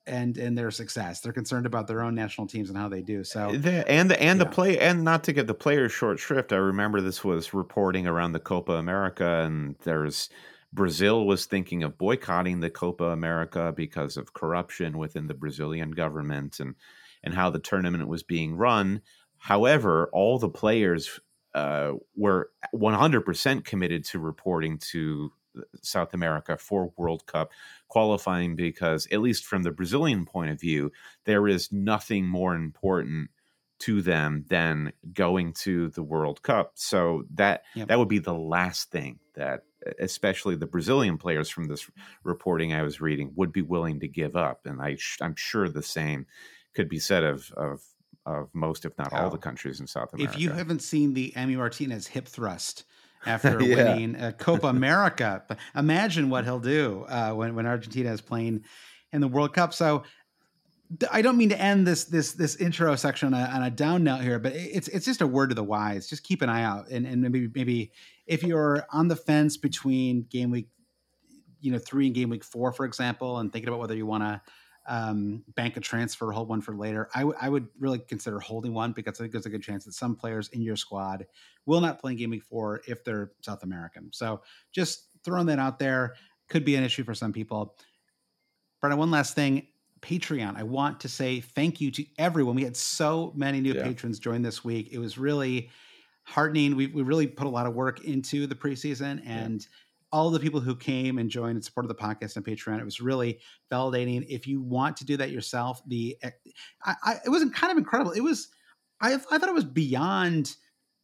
[0.10, 1.22] and and their success.
[1.22, 3.24] They're concerned about their own national teams and how they do.
[3.24, 4.44] So the, and the and yeah.
[4.44, 6.52] the play and not to get the players short shrift.
[6.52, 10.30] I remember this was reporting around the Copa America, and there's
[10.74, 16.60] Brazil was thinking of boycotting the Copa America because of corruption within the Brazilian government
[16.60, 16.76] and
[17.24, 19.02] and how the tournament was being run.
[19.38, 21.20] However, all the players
[21.54, 25.32] uh, were 100% committed to reporting to
[25.82, 27.52] South America for World Cup
[27.88, 30.92] qualifying because, at least from the Brazilian point of view,
[31.26, 33.30] there is nothing more important
[33.80, 36.74] to them than going to the World Cup.
[36.76, 37.88] So that yep.
[37.88, 39.64] that would be the last thing that
[40.00, 41.90] especially the Brazilian players from this
[42.24, 45.82] reporting I was reading would be willing to give up and I I'm sure the
[45.82, 46.28] same
[46.76, 47.82] could be said of of
[48.26, 50.36] of most if not all the countries in South America.
[50.36, 52.84] If you haven't seen the Emi Martinez hip thrust
[53.26, 53.76] after yeah.
[53.76, 55.44] winning a Copa America.
[55.76, 58.64] Imagine what he'll do uh, when when Argentina is playing
[59.12, 59.74] in the World Cup.
[59.74, 60.04] So
[61.12, 64.04] I don't mean to end this this this intro section on a, on a, down
[64.04, 66.08] note here, but it's it's just a word to the wise.
[66.08, 67.92] Just keep an eye out, and and maybe maybe
[68.26, 70.68] if you're on the fence between game week,
[71.62, 74.24] you know, three and game week four, for example, and thinking about whether you want
[74.24, 74.42] to
[74.90, 77.10] um, bank a transfer, hold one for later.
[77.14, 79.86] I, w- I would really consider holding one because I think there's a good chance
[79.86, 81.28] that some players in your squad
[81.68, 84.10] will not play in game week four if they're South American.
[84.12, 86.16] So just throwing that out there
[86.50, 87.76] could be an issue for some people.
[88.82, 89.68] But one last thing
[90.02, 90.56] Patreon.
[90.58, 92.56] I want to say thank you to everyone.
[92.56, 93.84] We had so many new yeah.
[93.84, 94.90] patrons join this week.
[94.92, 95.70] It was really
[96.24, 96.76] heartening.
[96.76, 99.62] We, we really put a lot of work into the preseason and.
[99.62, 99.68] Yeah
[100.12, 102.80] all the people who came and joined and supported the podcast on Patreon.
[102.80, 103.40] It was really
[103.72, 104.26] validating.
[104.28, 106.32] If you want to do that yourself, the eh,
[106.84, 108.12] I, I, it wasn't kind of incredible.
[108.12, 108.50] It was
[109.02, 110.56] I, I thought it was beyond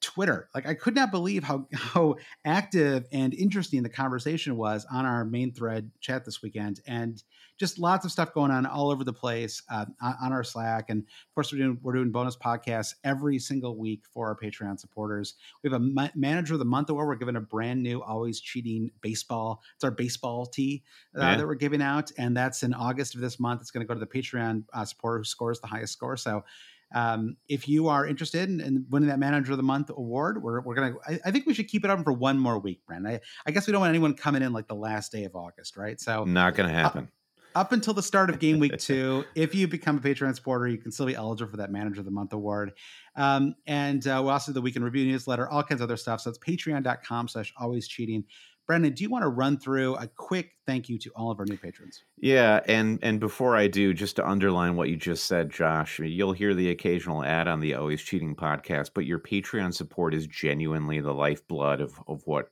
[0.05, 0.49] Twitter.
[0.53, 2.15] Like I could not believe how how
[2.45, 7.21] active and interesting the conversation was on our main thread chat this weekend, and
[7.57, 10.89] just lots of stuff going on all over the place uh, on, our Slack.
[10.89, 14.79] And of course, we're doing we're doing bonus podcasts every single week for our Patreon
[14.79, 15.33] supporters.
[15.63, 17.07] We have a ma- manager of the month award.
[17.07, 19.63] We're giving a brand new always cheating baseball.
[19.73, 20.83] It's our baseball tee
[21.17, 21.37] uh, yeah.
[21.37, 23.61] that we're giving out, and that's in August of this month.
[23.61, 26.15] It's going to go to the Patreon uh, supporter who scores the highest score.
[26.15, 26.43] So
[26.93, 30.62] um, if you are interested in, in, winning that Manager of the Month award, we're,
[30.62, 30.95] we're gonna.
[31.08, 33.08] I, I, think we should keep it up for one more week, Brent.
[33.08, 35.78] I, I, guess we don't want anyone coming in like the last day of August,
[35.78, 36.00] right?
[36.00, 37.06] So not gonna happen.
[37.56, 40.67] Up, up until the start of game week two, if you become a Patreon supporter,
[40.67, 42.74] you can still be eligible for that Manager of the Month award.
[43.15, 46.21] Um, and uh, we also do the weekend review newsletter, all kinds of other stuff.
[46.21, 48.26] So it's patreon.com slash always cheating.
[48.67, 51.45] Brendan, do you want to run through a quick thank you to all of our
[51.45, 52.04] new patrons?
[52.17, 56.34] Yeah, and and before I do, just to underline what you just said, Josh, you'll
[56.34, 60.99] hear the occasional ad on the Always Cheating podcast, but your Patreon support is genuinely
[61.01, 62.49] the lifeblood of of what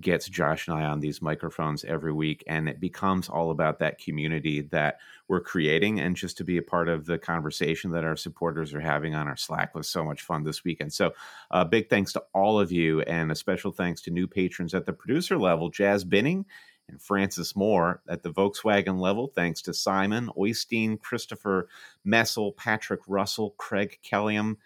[0.00, 2.42] gets Josh and I on these microphones every week.
[2.46, 4.98] And it becomes all about that community that
[5.28, 6.00] we're creating.
[6.00, 9.28] And just to be a part of the conversation that our supporters are having on
[9.28, 10.92] our Slack was so much fun this weekend.
[10.92, 11.12] So,
[11.50, 14.86] uh, big thanks to all of you, and a special thanks to new patrons at
[14.86, 16.44] the producer level, Jazz Binning
[16.92, 19.32] and Francis Moore at the Volkswagen level.
[19.34, 21.68] Thanks to Simon, Oystein, Christopher
[22.04, 24.56] Messel, Patrick Russell, Craig Kelliam,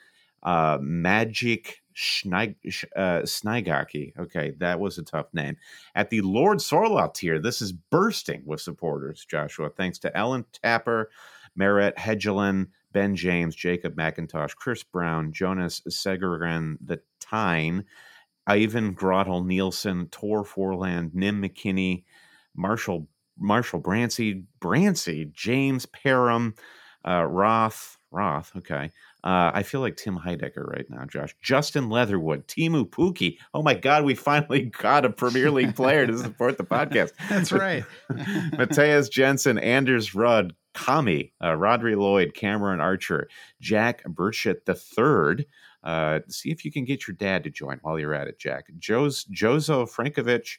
[0.42, 2.56] uh, Magic Schneig,
[2.94, 4.22] uh.
[4.22, 5.56] Okay, that was a tough name.
[5.94, 9.70] At the Lord Sorlaw tier, this is bursting with supporters, Joshua.
[9.70, 11.10] Thanks to Ellen Tapper,
[11.54, 17.84] Merritt Hedgelin, Ben James, Jacob McIntosh, Chris Brown, Jonas Segeren, The Tyne,
[18.46, 22.04] Ivan Grottel Nielsen, Tor Forland, Nim McKinney,
[22.56, 26.54] Marshall Marshall Brancy, Brancy, James Parham,
[27.06, 28.90] uh, Roth, Roth, okay,
[29.26, 31.34] uh, I feel like Tim Heidecker right now, Josh.
[31.42, 33.38] Justin Leatherwood, Teemu Pukki.
[33.52, 37.10] Oh my God, we finally got a Premier League player to support the podcast.
[37.28, 37.84] That's right.
[38.56, 43.28] Matthias Jensen, Anders Rudd, Kami, uh, Rodri Lloyd, Cameron Archer,
[43.60, 45.44] Jack Burchett the third.
[45.82, 48.66] Uh, see if you can get your dad to join while you're at it, Jack.
[48.78, 50.58] Joe's Jozo Frankovich,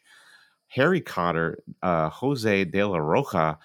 [0.68, 3.58] Harry Cotter, uh, Jose De La Roja,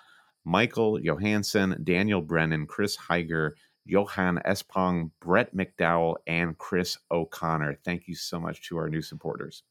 [0.45, 3.53] Michael Johansson, Daniel Brennan, Chris Heiger,
[3.85, 7.79] Johan Espong, Brett McDowell, and Chris O'Connor.
[7.85, 9.65] Thank you so much to our new supporters.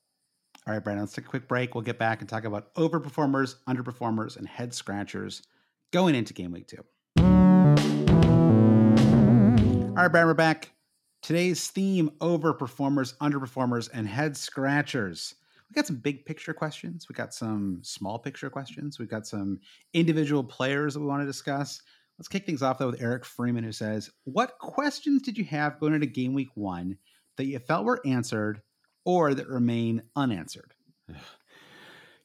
[0.67, 1.73] All right, Brandon, let's take a quick break.
[1.73, 5.41] We'll get back and talk about overperformers, underperformers, and head scratchers
[5.91, 6.83] going into game week two.
[7.17, 7.23] All
[9.95, 10.71] right, Brandon, we're back.
[11.21, 15.35] Today's theme overperformers, underperformers, and head scratchers.
[15.71, 17.07] We got some big picture questions.
[17.07, 18.99] We got some small picture questions.
[18.99, 19.61] We got some
[19.93, 21.81] individual players that we want to discuss.
[22.19, 25.79] Let's kick things off though with Eric Freeman, who says, "What questions did you have
[25.79, 26.97] going into Game Week One
[27.37, 28.61] that you felt were answered
[29.05, 30.73] or that remain unanswered?"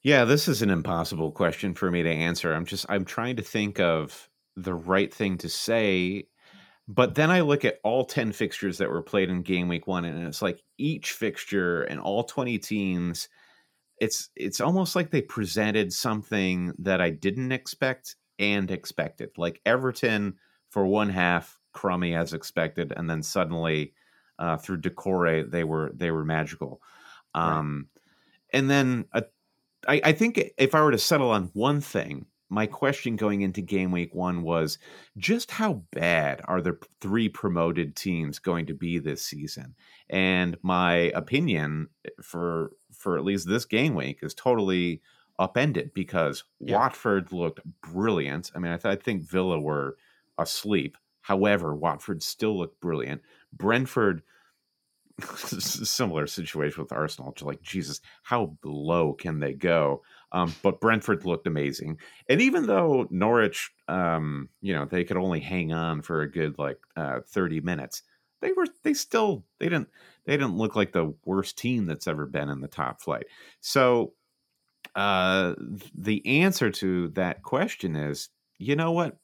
[0.02, 2.52] Yeah, this is an impossible question for me to answer.
[2.52, 6.26] I'm just I'm trying to think of the right thing to say,
[6.88, 10.04] but then I look at all 10 fixtures that were played in game week 1
[10.04, 13.28] and it's like each fixture and all 20 teams
[13.98, 19.30] it's it's almost like they presented something that I didn't expect and expected.
[19.36, 20.34] Like Everton
[20.70, 23.94] for one half, crummy as expected, and then suddenly
[24.38, 26.82] uh, through Doucouré they were they were magical.
[27.34, 28.02] Um, right.
[28.58, 29.22] And then uh,
[29.88, 33.60] I, I think if I were to settle on one thing, my question going into
[33.60, 34.78] game week one was
[35.16, 39.74] just how bad are the three promoted teams going to be this season?
[40.08, 45.02] And my opinion eh, for for at least this game week is totally
[45.38, 46.76] upended because yeah.
[46.76, 48.50] Watford looked brilliant.
[48.54, 49.96] I mean, I, th- I think Villa were
[50.38, 50.96] asleep.
[51.20, 53.22] However, Watford still looked brilliant.
[53.52, 54.22] Brentford,
[55.36, 57.32] similar situation with Arsenal.
[57.32, 60.02] Just like Jesus, how low can they go?
[60.36, 61.96] Um, but Brentford looked amazing,
[62.28, 66.58] and even though Norwich, um, you know, they could only hang on for a good
[66.58, 68.02] like uh, thirty minutes,
[68.42, 69.88] they were they still they didn't
[70.26, 73.24] they didn't look like the worst team that's ever been in the top flight.
[73.60, 74.12] So
[74.94, 75.54] uh,
[75.94, 79.16] the answer to that question is you know what?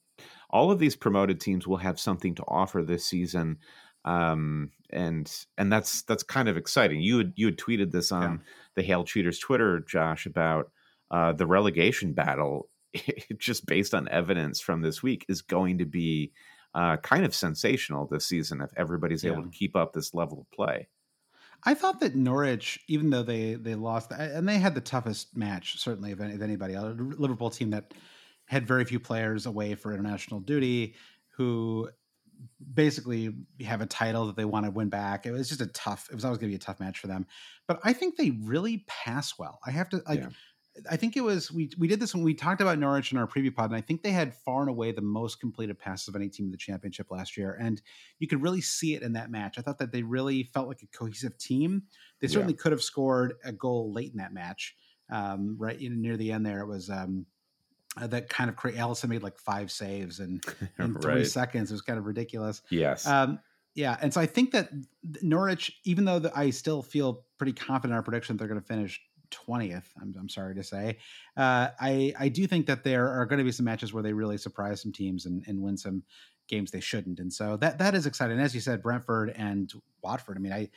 [0.49, 3.59] All of these promoted teams will have something to offer this season.
[4.07, 7.03] Um, and and that's that's kind of exciting.
[7.03, 8.39] You had you had tweeted this on yeah.
[8.77, 10.72] the Hail Cheaters Twitter, Josh, about
[11.13, 12.69] uh, the relegation battle.
[13.39, 16.31] just based on evidence from this week, is going to be
[16.75, 19.33] uh, kind of sensational this season if everybody's yeah.
[19.33, 20.89] able to keep up this level of play.
[21.65, 25.79] I thought that Norwich, even though they they lost, and they had the toughest match
[25.79, 27.95] certainly of, any, of anybody, a Liverpool team that
[28.47, 30.95] had very few players away for international duty,
[31.37, 31.89] who
[32.75, 33.33] basically
[33.65, 35.25] have a title that they want to win back.
[35.25, 36.09] It was just a tough.
[36.11, 37.27] It was always going to be a tough match for them.
[37.69, 39.61] But I think they really pass well.
[39.65, 40.21] I have to like.
[40.21, 40.29] Yeah.
[40.91, 43.27] I think it was we we did this when we talked about Norwich in our
[43.27, 46.17] preview pod, and I think they had far and away the most completed passes of
[46.17, 47.83] any team in the championship last year, and
[48.19, 49.59] you could really see it in that match.
[49.59, 51.83] I thought that they really felt like a cohesive team.
[52.21, 52.63] They certainly yeah.
[52.63, 54.75] could have scored a goal late in that match,
[55.11, 56.47] um, right in, near the end.
[56.47, 57.27] There, it was um,
[58.01, 58.79] uh, that kind of crazy.
[58.79, 60.41] Alisson made like five saves in,
[60.79, 61.03] in right.
[61.03, 61.71] three seconds.
[61.71, 62.63] It was kind of ridiculous.
[62.71, 63.07] Yes.
[63.07, 63.41] Um,
[63.75, 64.69] yeah, and so I think that
[65.23, 68.67] Norwich, even though the, I still feel pretty confident in our prediction they're going to
[68.67, 69.01] finish
[69.33, 69.93] twentieth.
[70.01, 70.99] I'm, I'm, sorry to say,
[71.37, 74.13] uh, I I do think that there are going to be some matches where they
[74.13, 76.05] really surprise some teams and, and win some
[76.49, 78.39] games they shouldn't, and so that that is exciting.
[78.39, 80.37] As you said, Brentford and Watford.
[80.37, 80.71] I mean, I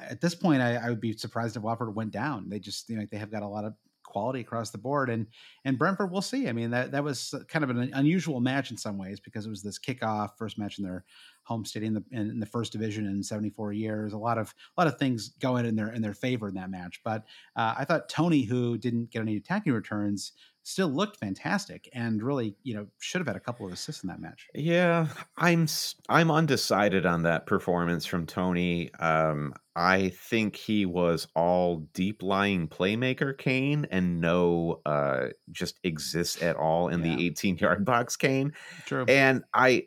[0.00, 2.48] at this point I, I would be surprised if Watford went down.
[2.48, 3.74] They just you know they have got a lot of
[4.12, 5.10] quality across the board.
[5.10, 5.26] And
[5.64, 6.48] and Brentford, we'll see.
[6.48, 9.50] I mean, that that was kind of an unusual match in some ways because it
[9.50, 11.04] was this kickoff first match in their
[11.44, 14.12] home stadium in the, in the first division in 74 years.
[14.12, 16.70] A lot of a lot of things going in their in their favor in that
[16.70, 17.00] match.
[17.04, 17.24] But
[17.56, 20.32] uh, I thought Toney, who didn't get any attacking returns,
[20.64, 24.08] still looked fantastic and really, you know, should have had a couple of assists in
[24.08, 24.46] that match.
[24.54, 25.66] Yeah, I'm
[26.08, 28.92] I'm undecided on that performance from Toney.
[28.94, 36.42] Um, I think he was all deep lying playmaker Kane and no uh, just exists
[36.42, 37.16] at all in yeah.
[37.16, 38.52] the 18 yard box Kane.
[38.86, 39.04] True.
[39.08, 39.86] And I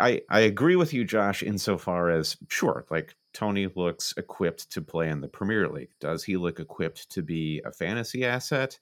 [0.00, 5.08] I I agree with you, Josh, insofar as sure, like Toney looks equipped to play
[5.08, 5.92] in the Premier League.
[6.00, 8.78] Does he look equipped to be a fantasy asset?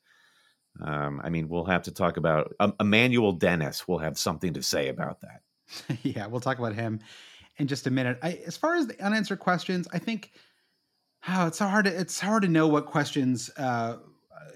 [0.81, 3.88] Um, I mean, we'll have to talk about um, Emmanuel Dennis.
[3.88, 5.42] Will have something to say about that.
[6.03, 7.01] yeah, we'll talk about him
[7.59, 8.18] in just a minute.
[8.22, 10.33] I, as far as the unanswered questions, I think
[11.29, 11.87] oh, it's so hard.
[11.87, 13.96] To, it's hard to know what questions, uh,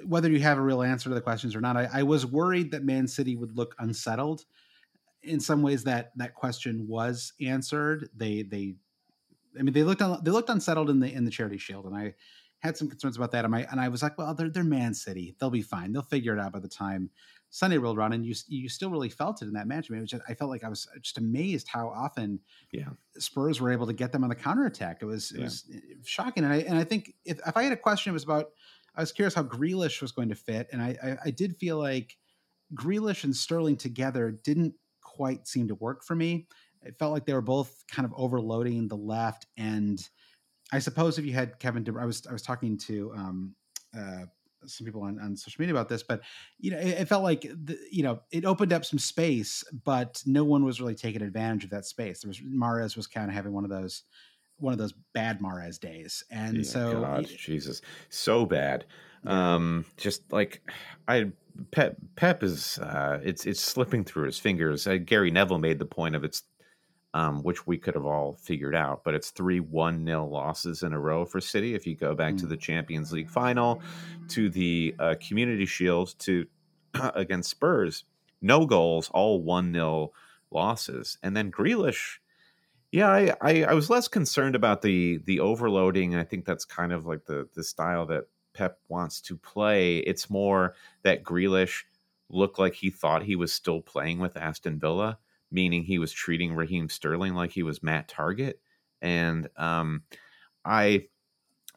[0.07, 1.77] whether you have a real answer to the questions or not.
[1.77, 4.45] I, I was worried that Man City would look unsettled.
[5.23, 8.09] In some ways, that that question was answered.
[8.15, 8.75] They they,
[9.59, 11.97] I mean, they looked on they looked unsettled in the in the Charity Shield, and
[11.97, 12.15] I
[12.61, 13.45] had some concerns about that.
[13.45, 15.35] And I and I was like, well, they're they're Man City.
[15.39, 15.93] They'll be fine.
[15.93, 17.11] They'll figure it out by the time
[17.51, 19.89] Sunday rolled around, and you you still really felt it in that match.
[19.91, 22.41] I mean, just, I felt like I was just amazed how often
[22.73, 22.89] yeah.
[23.19, 25.03] Spurs were able to get them on the counter attack.
[25.03, 25.45] It was it yeah.
[25.45, 28.15] was eh, shocking, and I and I think if, if I had a question, it
[28.15, 28.53] was about
[28.97, 31.79] I was curious how Grealish was going to fit, and I, I, I did feel
[31.79, 32.17] like
[32.75, 34.75] Grealish and Sterling together didn't
[35.23, 36.49] quite seem to work for me.
[36.83, 40.01] It felt like they were both kind of overloading the left, and
[40.73, 43.55] I suppose if you had Kevin, De, I was I was talking to um,
[43.97, 44.25] uh,
[44.67, 46.23] some people on, on social media about this, but
[46.59, 50.21] you know, it, it felt like the, you know it opened up some space, but
[50.27, 52.23] no one was really taking advantage of that space.
[52.23, 54.03] There was Mahrez was kind of having one of those
[54.57, 58.87] one of those bad Mahrez days, and yeah, so God, Jesus, so bad.
[59.25, 60.63] Um, just like
[61.07, 61.31] I
[61.71, 64.87] Pep Pep is uh, it's it's slipping through his fingers.
[64.87, 66.43] Uh, Gary Neville made the point of it's
[67.15, 69.05] um, which we could have all figured out.
[69.05, 71.75] But it's three 1 nil losses in a row for City.
[71.75, 72.41] If you go back mm.
[72.41, 73.83] to the Champions League final,
[74.29, 76.47] to the uh, Community Shield, to
[77.15, 78.05] against Spurs,
[78.41, 80.13] no goals, all 1 nil
[80.51, 81.19] losses.
[81.23, 82.19] And then Grealish,
[82.91, 86.15] yeah, I, I, I, was less concerned about the the overloading.
[86.15, 89.99] I think that's kind of like the the style that Pep wants to play.
[89.99, 91.85] It's more that Grealish
[92.29, 95.19] looked like he thought he was still playing with Aston Villa
[95.53, 98.55] meaning he was treating Raheem Sterling like he was Matt Targett.
[99.01, 100.03] And um,
[100.65, 101.07] I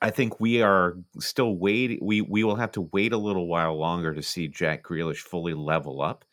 [0.01, 1.99] I think we are still waiting.
[2.01, 5.53] We we will have to wait a little while longer to see Jack Grealish fully
[5.53, 6.25] level up.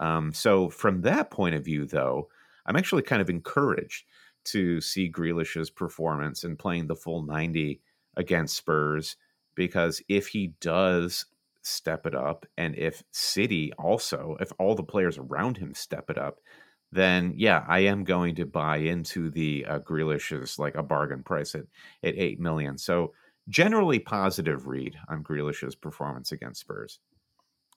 [0.00, 2.28] Um, so from that point of view, though,
[2.66, 4.04] I'm actually kind of encouraged
[4.44, 7.80] to see Grealish's performance and playing the full 90
[8.16, 9.16] against Spurs
[9.58, 11.26] because if he does
[11.62, 16.16] step it up and if City also, if all the players around him step it
[16.16, 16.38] up,
[16.92, 21.22] then yeah, I am going to buy into the uh, Grealish is like a bargain
[21.22, 21.64] price at
[22.02, 22.78] at eight million.
[22.78, 23.12] So
[23.48, 27.00] generally positive read on Grealish's performance against Spurs.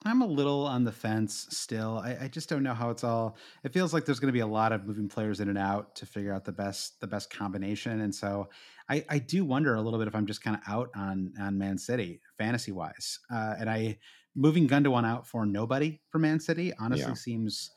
[0.04, 2.02] I'm a little on the fence still.
[2.04, 3.38] I, I, just don't know how it's all.
[3.64, 5.96] It feels like there's going to be a lot of moving players in and out
[5.98, 8.50] to figure out the best the best combination, and so
[8.92, 11.58] I, I do wonder a little bit if I'm just kind of out on on
[11.58, 13.20] Man City fantasy wise.
[13.34, 13.98] Uh, and I
[14.36, 17.14] moving Gundogan out for nobody for Man City honestly yeah.
[17.14, 17.72] seems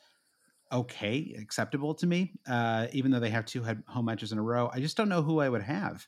[0.72, 2.32] okay, acceptable to me.
[2.48, 5.22] Uh, even though they have two home matches in a row, I just don't know
[5.22, 6.04] who I would have.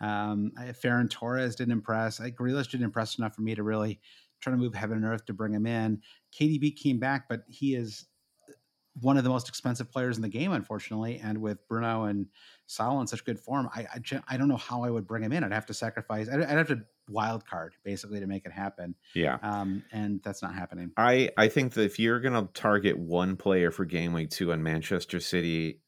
[0.00, 2.20] Um, I, Ferran Torres didn't impress.
[2.20, 4.00] I, Grealish didn't impress enough for me to really
[4.40, 6.00] try to move heaven and earth to bring him in.
[6.36, 8.06] KDB came back, but he is
[9.00, 11.20] one of the most expensive players in the game, unfortunately.
[11.22, 12.26] And with Bruno and
[12.66, 15.32] Salah in such good form, I, I, I don't know how I would bring him
[15.32, 15.44] in.
[15.44, 16.28] I'd have to sacrifice.
[16.28, 18.94] I'd, I'd, have to wild card basically to make it happen.
[19.14, 19.38] Yeah.
[19.42, 20.92] Um, and that's not happening.
[20.96, 24.62] I I think that if you're gonna target one player for game week two on
[24.62, 25.80] Manchester City,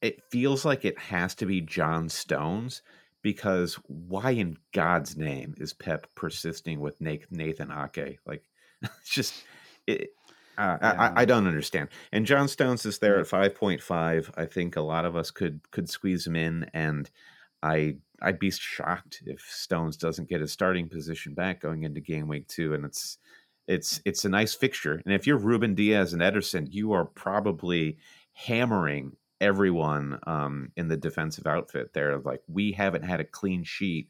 [0.00, 2.82] it feels like it has to be John Stones
[3.22, 8.18] because why in God's name is Pep persisting with Nathan Ake?
[8.24, 8.44] Like,
[8.82, 9.44] it's just
[9.86, 10.10] it.
[10.58, 11.12] Uh, yeah.
[11.16, 11.88] I, I, don't understand.
[12.12, 14.30] And John Stones is there at five point five.
[14.36, 17.10] I think a lot of us could could squeeze him in, and
[17.62, 22.28] I I'd be shocked if Stones doesn't get his starting position back going into game
[22.28, 22.74] week two.
[22.74, 23.18] And it's
[23.66, 25.02] it's it's a nice fixture.
[25.04, 27.98] And if you're Ruben Dias and Ederson, you are probably
[28.32, 32.18] hammering everyone um, in the defensive outfit there.
[32.18, 34.08] Like we haven't had a clean sheet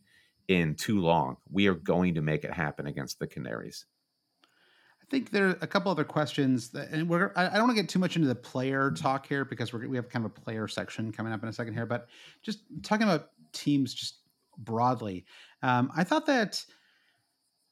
[0.49, 1.37] in too long.
[1.51, 3.87] We are going to make it happen against the Canaries.
[5.07, 7.33] I think there are a couple other questions, that, and we're.
[7.37, 9.97] I don't want to get too much into the player talk here because we're, we
[9.97, 11.87] have kind of a player section coming up in a second here.
[11.87, 12.09] But
[12.43, 14.17] just talking about teams, just
[14.59, 15.25] broadly,
[15.63, 16.65] um, I thought that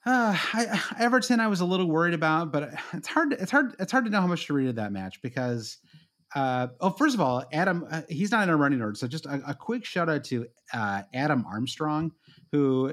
[0.07, 3.31] uh, I, Everton I was a little worried about, but it's hard.
[3.31, 3.75] To, it's hard.
[3.81, 5.79] It's hard to know how much to read of that match because.
[6.37, 8.97] Uh, oh, first of all, Adam, uh, he's not in a running order.
[8.97, 12.11] So just a, a quick shout out to uh, Adam Armstrong,
[12.51, 12.93] who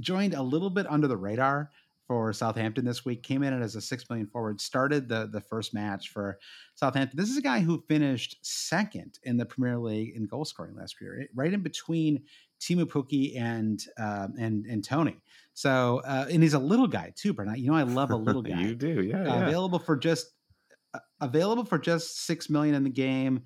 [0.00, 1.70] joined a little bit under the radar
[2.10, 3.22] for Southampton this week.
[3.22, 4.60] Came in as a six million forward.
[4.60, 6.40] Started the the first match for
[6.74, 7.16] Southampton.
[7.16, 10.96] This is a guy who finished second in the Premier League in goal scoring last
[11.00, 12.24] year, right in between
[12.60, 15.18] Teemu Pukki and um, and and Toney.
[15.54, 17.58] So uh, and he's a little guy too, Bernard.
[17.58, 18.60] You know I love a little guy.
[18.60, 19.46] you do, yeah, uh, yeah.
[19.46, 20.32] Available for just
[20.92, 23.44] uh, available for just six million in the game.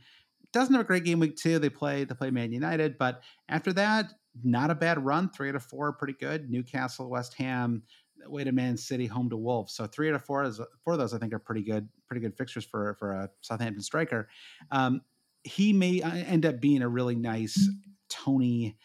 [0.54, 1.58] Doesn't have a great game week two.
[1.58, 4.10] They play they play Man United, but after that,
[4.42, 5.28] not a bad run.
[5.28, 6.50] Three out of four, pretty good.
[6.50, 7.82] Newcastle, West Ham,
[8.27, 9.75] away to Man City, home to Wolves.
[9.75, 12.20] So three out of four, is, four of those I think are pretty good, pretty
[12.20, 14.29] good fixtures for for a Southampton striker.
[14.70, 15.03] Um,
[15.43, 17.68] he may uh, end up being a really nice
[18.09, 18.77] Toney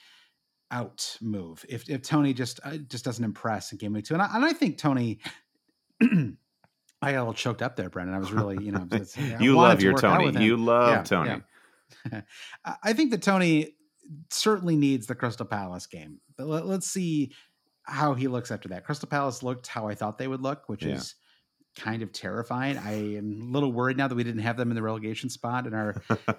[0.72, 4.14] out move if if Toney just uh, just doesn't impress in game week two.
[4.14, 5.20] And I, and I think Toney.
[7.02, 8.14] I got a little choked up there, Brendan.
[8.14, 8.86] I was really, you know,
[9.40, 10.44] you love your Toney.
[10.44, 11.42] You love yeah, Toney.
[12.12, 12.22] Yeah.
[12.84, 13.78] I think that Toney
[14.30, 16.20] certainly needs the Crystal Palace game.
[16.38, 17.32] But let, us see
[17.90, 18.86] how he looks after that.
[18.86, 20.96] Crystal Palace looked how I thought they would look, which yeah.
[20.96, 21.16] is
[21.78, 22.78] kind of terrifying.
[22.78, 25.68] I am a little worried now that we didn't have them in the relegation spot
[25.68, 25.96] in our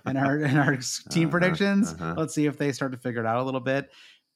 [0.06, 0.76] in our in our
[1.10, 1.92] team uh-huh, predictions.
[1.92, 2.14] Uh-huh.
[2.16, 3.90] Let's see if they start to figure it out a little bit.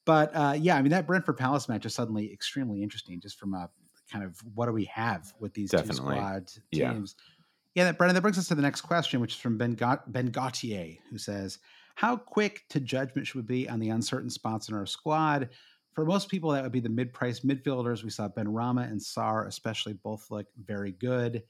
[0.05, 3.53] But uh, yeah, I mean that Brentford Palace match is suddenly extremely interesting, just from
[3.53, 3.69] a
[4.11, 6.15] kind of what do we have with these Definitely.
[6.15, 6.61] two squad teams.
[6.71, 7.31] Yeah.
[7.75, 10.09] Yeah, that Brendan, that brings us to the next question, which is from Ben, Got-
[10.09, 11.59] ben Gautier, who says,
[11.95, 15.49] How quick to judgment should we be on the uncertain spots in our squad?
[15.95, 18.03] For most people, that would be the mid-price midfielders.
[18.03, 21.43] We saw Benrahma and Sarr, especially, both look very good.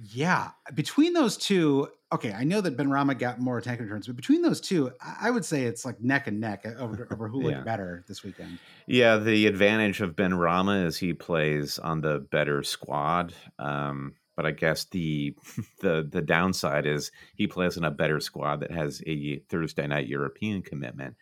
[0.00, 4.42] Yeah, between those two, okay, I know that Benrahma got more attacking returns, but between
[4.42, 7.62] those two, I would say it's like neck and neck over, over who looked yeah.
[7.62, 8.60] better this weekend.
[8.86, 13.34] Yeah, the advantage of Benrahma is he plays on the better squad.
[13.58, 15.34] Um, but I guess the
[15.80, 20.06] the the downside is he plays in a better squad that has a Thursday night
[20.06, 21.16] European commitment.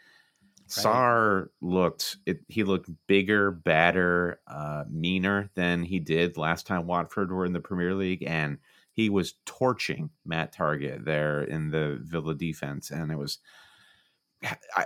[0.69, 7.31] Sarr looked it, he looked bigger, badder, uh, meaner than he did last time Watford
[7.31, 8.59] were in the Premier League, and
[8.93, 13.39] he was torching Matt Targett there in the Villa defense, and it was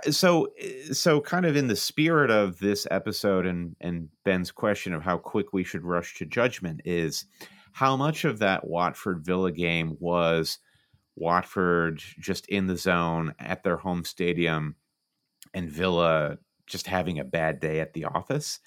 [0.09, 0.47] so
[0.91, 5.17] so kind of in the spirit of this episode and and Ben's question of how
[5.17, 7.25] quick we should rush to judgment is
[7.73, 10.59] how much of that Watford Villa game was
[11.15, 14.75] Watford just in the zone at their home stadium
[15.53, 18.59] and Villa just having a bad day at the office.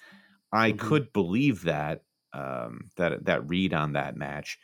[0.51, 0.87] I mm-hmm.
[0.87, 4.59] could believe that um, that that read on that match.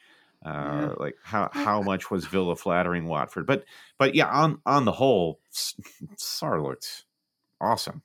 [0.46, 0.94] Uh, yeah.
[0.98, 3.46] Like how how much was Villa flattering Watford?
[3.46, 3.66] But
[3.98, 5.40] but yeah, on on the whole,
[6.42, 7.06] looked
[7.60, 8.02] awesome.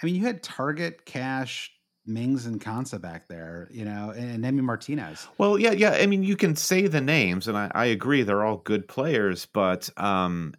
[0.00, 1.72] I mean, you had Targett, Cash,
[2.04, 5.26] Mings, and Konsa back there, you know, and Emi Martinez.
[5.38, 5.92] Well, yeah, yeah.
[5.92, 9.46] I mean, you can say the names, and I, I agree they're all good players,
[9.46, 10.54] but um,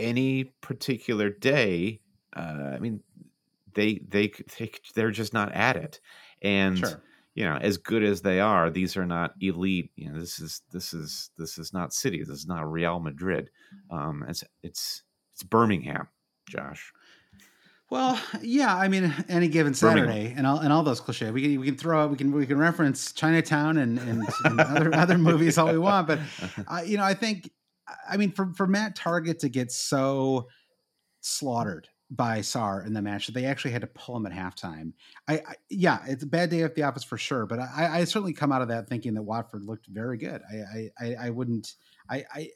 [0.00, 2.00] any particular day,
[2.36, 3.00] uh, I mean,
[3.74, 6.00] they they they they're just not at it,
[6.42, 7.02] and sure.
[7.34, 9.90] you know, as good as they are, these are not elite.
[9.96, 12.20] You know, this is this is this is not City.
[12.20, 13.50] This is not Real Madrid.
[13.90, 15.02] Um, it's it's
[15.34, 16.08] it's Birmingham,
[16.48, 16.92] Josh.
[17.90, 21.60] Well, yeah, I mean, any given Saturday, and all and all those cliches, we can
[21.60, 25.18] we can throw out, we can we can reference Chinatown and and, and other other
[25.18, 26.20] movies all we want, but
[26.68, 27.50] uh, you know, I think
[28.08, 30.48] I mean, for for Matt Targett to get so
[31.20, 34.92] slaughtered by Sarr in the match that they actually had to pull him at halftime.
[35.28, 38.04] I, I, yeah, it's a bad day at the office for sure, but I, I
[38.04, 40.42] certainly come out of that thinking that Watford looked very good.
[40.52, 41.74] I I, I wouldn't
[42.08, 42.50] I I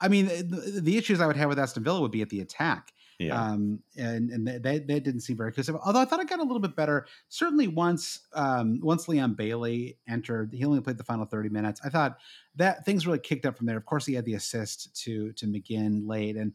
[0.00, 2.40] I mean the, the, issues I would have with Aston Villa would be at the
[2.40, 2.92] attack.
[3.26, 3.40] Yeah.
[3.40, 5.76] Um, and and that, they, they didn't seem very conducive.
[5.84, 7.06] Although I thought it got a little bit better.
[7.28, 11.80] Certainly once um, once Leon Bailey entered, he only played the final 30 minutes.
[11.84, 12.18] I thought
[12.56, 13.76] that things really kicked up from there.
[13.76, 16.52] Of course, he had the assist to to McGinn late, and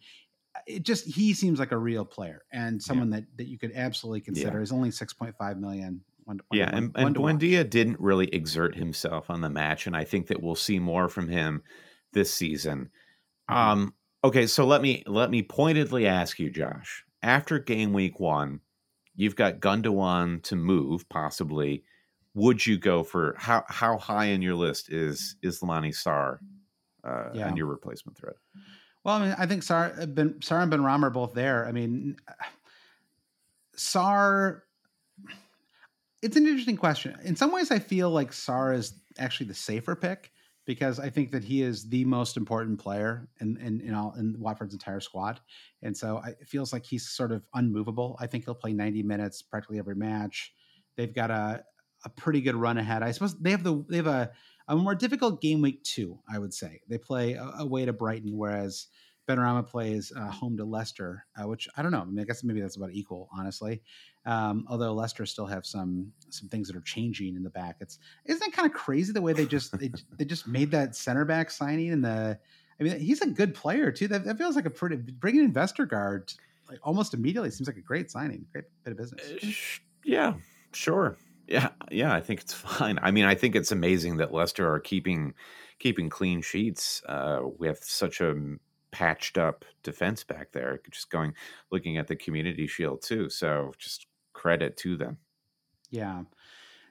[0.65, 3.17] it just he seems like a real player and someone yeah.
[3.19, 4.53] that that you could absolutely consider.
[4.53, 4.59] Yeah.
[4.59, 6.01] He's only 6.5 million.
[6.25, 10.03] One, one, yeah, and, and Buendia didn't really exert himself on the match, and I
[10.03, 11.63] think that we'll see more from him
[12.11, 12.89] this season.
[13.49, 13.57] Mm-hmm.
[13.57, 13.93] Um,
[14.23, 17.03] okay, so let me let me pointedly ask you, Josh.
[17.21, 18.61] After game week one,
[19.15, 21.83] you've got Gundogan to move, possibly.
[22.33, 26.39] Would you go for how how high in your list is Ismaila Sarr
[27.03, 27.53] uh, yeah.
[27.55, 28.35] your replacement threat?
[29.03, 31.65] Well, I mean, I think Sarr uh, ben, Sarr and Benrahma are both there.
[31.65, 32.17] I mean,
[33.75, 34.61] Sarr.
[36.21, 37.17] it's an interesting question.
[37.23, 40.31] In some ways, I feel like Sarr is actually the safer pick
[40.67, 44.35] because I think that he is the most important player in in, in all in
[44.37, 45.39] Watford's entire squad,
[45.81, 48.17] and so I, it feels like he's sort of unmovable.
[48.19, 50.53] I think he'll play 90 minutes practically every match.
[50.97, 51.63] They've got a
[52.05, 53.01] a pretty good run ahead.
[53.01, 54.31] I suppose they have the they have a
[54.67, 56.81] a more difficult game week two, I would say.
[56.89, 58.87] They play away to Brighton, whereas
[59.27, 62.01] Benrahma plays uh, home to Leicester, uh, which I don't know.
[62.01, 63.81] I mean, I guess maybe that's about equal, honestly.
[64.25, 67.77] Um, although Leicester still have some some things that are changing in the back.
[67.79, 70.95] It's isn't it kind of crazy the way they just they, they just made that
[70.95, 72.39] center back signing and the.
[72.79, 74.07] I mean, he's a good player too.
[74.07, 76.35] That, that feels like a pretty bringing in Vestergaard
[76.69, 79.21] like almost immediately seems like a great signing, great bit of business.
[79.43, 79.47] Uh,
[80.03, 80.33] yeah,
[80.73, 81.17] sure.
[81.47, 82.99] Yeah, yeah, I think it's fine.
[83.01, 85.33] I mean, I think it's amazing that Leicester are keeping
[85.79, 88.35] keeping clean sheets uh, with such a
[88.97, 90.81] patched up defense back there.
[90.89, 91.35] Just going
[91.71, 93.29] looking at the Community Shield too.
[93.29, 95.17] So just credit to them.
[95.91, 96.23] Yeah.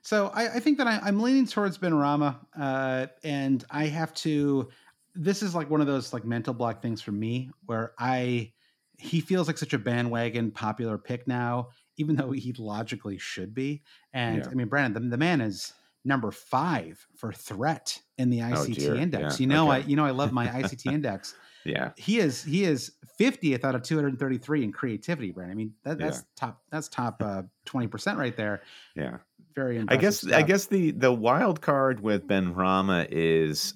[0.02, 4.68] So I, I think that I, am leaning towards Benrahma, uh, and I have to.
[5.16, 8.52] This is like one of those like mental block things for me where I
[8.98, 13.82] he feels like such a bandwagon popular pick now, even though he logically should be.
[14.12, 14.48] And yeah.
[14.48, 15.72] I mean, Brandon, the, the, man is
[16.04, 19.40] number five for threat in the ICT oh, index.
[19.40, 19.44] Yeah.
[19.44, 19.82] You know, okay.
[19.82, 21.34] I you know I love my ICT index.
[21.68, 25.52] Yeah, he is he is 50th out of 233 in creativity, Brandon.
[25.52, 26.22] I mean, that, that's yeah.
[26.36, 28.62] top that's top uh, 20% right there.
[28.94, 29.18] Yeah,
[29.54, 29.84] very.
[29.88, 30.32] I guess stuff.
[30.32, 33.74] I guess the the wild card with Benrahma is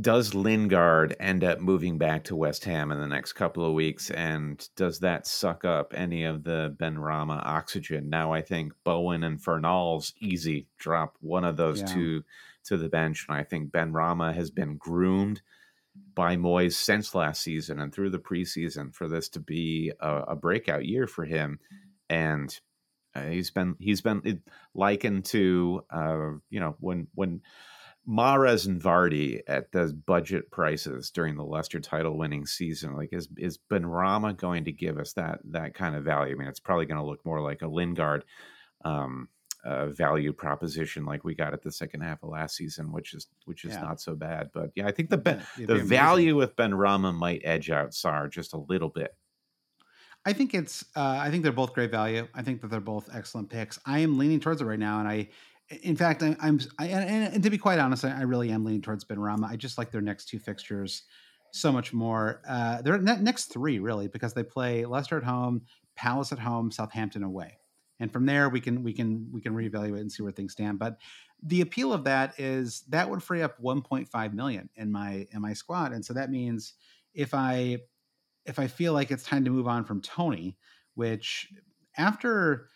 [0.00, 4.10] does Lingard end up moving back to West Ham in the next couple of weeks?
[4.10, 8.08] And does that suck up any of the Benrahma oxygen?
[8.08, 11.86] Now, I think Bowen and Fornals easy drop one of those yeah.
[11.86, 12.24] two
[12.64, 13.26] to the bench.
[13.28, 15.42] And I think Benrahma has been groomed
[16.14, 20.36] by Moyes since last season and through the preseason for this to be a, a
[20.36, 21.58] breakout year for him.
[22.08, 22.58] And
[23.14, 24.42] uh, he's been he's been
[24.74, 27.42] likened to uh, you know when when
[28.08, 33.28] Mahrez and Vardy at those budget prices during the Leicester title winning season, like is
[33.36, 36.34] is Benrahma going to give us that that kind of value?
[36.34, 38.24] I mean, it's probably going to look more like a Lingard
[38.84, 39.28] um,
[39.64, 43.26] uh, value proposition like we got at the second half of last season, which is
[43.44, 43.82] which is yeah.
[43.82, 44.50] not so bad.
[44.52, 48.54] But yeah, I think the ben, the value with Benrahma might edge out Sarr just
[48.54, 49.14] a little bit.
[50.24, 50.84] I think it's.
[50.94, 52.28] Uh, I think they're both great value.
[52.34, 53.78] I think that they're both excellent picks.
[53.86, 55.28] I am leaning towards it right now, and I
[55.82, 58.64] in fact, I, I'm, I, and, and, to be quite honest, I, I really am
[58.64, 59.44] leaning towards Benrahma.
[59.48, 61.04] I just like their next two fixtures
[61.52, 62.42] so much more.
[62.48, 65.62] Uh, their ne- next three, really, because they play Leicester at home,
[65.96, 67.58] Palace at home, Southampton away,
[68.00, 70.78] and from there we can we can we can reevaluate and see where things stand.
[70.78, 70.98] But
[71.42, 75.52] the appeal of that is that would free up 1.5 million in my in my
[75.52, 76.74] squad, and so that means
[77.14, 77.78] if I
[78.46, 80.56] if I feel like it's time to move on from toney
[80.94, 81.52] which
[81.96, 82.68] after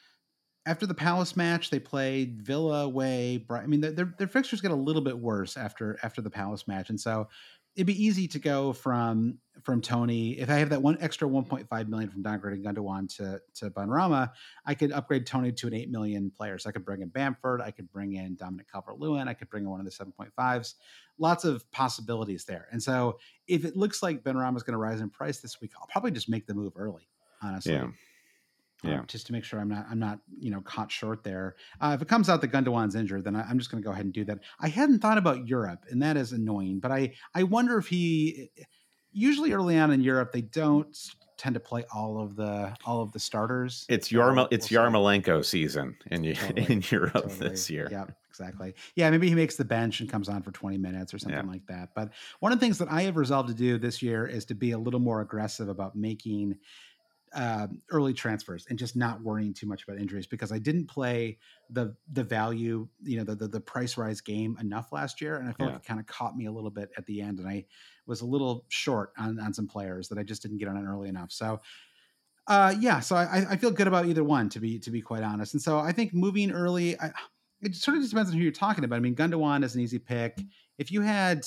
[0.67, 3.45] after the Palace match, they played Villa away.
[3.51, 6.89] I mean, their their fixtures get a little bit worse after after the Palace match,
[6.89, 7.29] and so
[7.75, 10.39] it'd be easy to go from from Toney.
[10.39, 14.31] If I have that one extra 1.5 million from downgrading Gundogan to to Benrahma,
[14.67, 16.59] I could upgrade Toney to an 8 million player.
[16.59, 19.65] So I could bring in Bamford, I could bring in Dominic Calvert-Lewin, I could bring
[19.65, 20.75] in one of the 7.5s.
[21.19, 22.69] Lots of possibilities there.
[22.73, 25.73] And so if it looks like Benrahma is going to rise in price this week,
[25.81, 27.09] I'll probably just make the move early.
[27.43, 27.75] Honestly.
[27.75, 27.89] Yeah
[28.85, 29.01] yeah.
[29.01, 31.57] Um, just to make sure I'm not I'm not you know caught short there.
[31.81, 33.93] Uh, if it comes out that Gundogan's injured, then I, am just going to go
[33.93, 34.41] ahead and do that.
[34.61, 36.81] I hadn't thought about Europe, and that is annoying.
[36.81, 38.51] But I I wonder if he
[39.13, 40.97] usually early on in Europe they don't
[41.37, 43.85] tend to play all of the all of the starters.
[43.89, 47.49] It's Yarmo, it's Yarmolenko season in totally, in Europe totally.
[47.51, 47.89] this year.
[47.91, 48.75] Yeah, exactly.
[48.95, 51.51] Yeah, maybe he makes the bench and comes on for 20 minutes or something yeah.
[51.51, 51.91] like that.
[51.95, 52.11] But
[52.41, 54.73] one of the things that I have resolved to do this year is to be
[54.73, 56.57] a little more aggressive about making
[57.35, 61.39] uh, early transfers and just not worrying too much about injuries because I didn't play
[61.71, 65.49] the the value, you know, the the, the price rise game enough last year, and
[65.49, 65.75] I felt yeah.
[65.75, 67.67] like it kind of caught me a little bit at the end, and I
[68.07, 70.85] was a little short on on some players that I just didn't get on it
[70.85, 71.33] early enough.
[71.33, 71.61] So
[72.47, 75.23] Uh, yeah, so I, I feel good about either one to be to be quite
[75.23, 75.55] honest.
[75.55, 77.11] And so I think moving early, I,
[77.63, 78.97] it sort of just depends on who you're talking about.
[78.97, 80.39] I mean, Gundogan is an easy pick.
[80.77, 81.47] If you had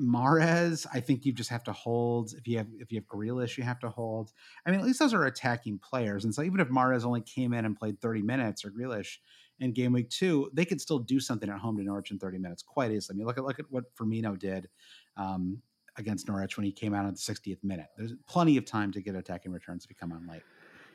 [0.00, 2.32] Mahrez, I think you just have to hold.
[2.32, 4.32] If you have if you have Grealish, you have to hold.
[4.66, 6.24] I mean, at least those are attacking players.
[6.24, 9.18] And so even if Mahrez only came in and played 30 minutes or Grealish
[9.60, 12.38] in game week two, they could still do something at home to Norwich in 30
[12.38, 13.16] minutes quite easily.
[13.16, 14.68] I mean, look at look at what Firmino did
[15.16, 15.60] um,
[15.96, 17.86] against Norwich when he came out at the 60th minute.
[17.96, 20.42] There's plenty of time to get attacking returns if you come on late.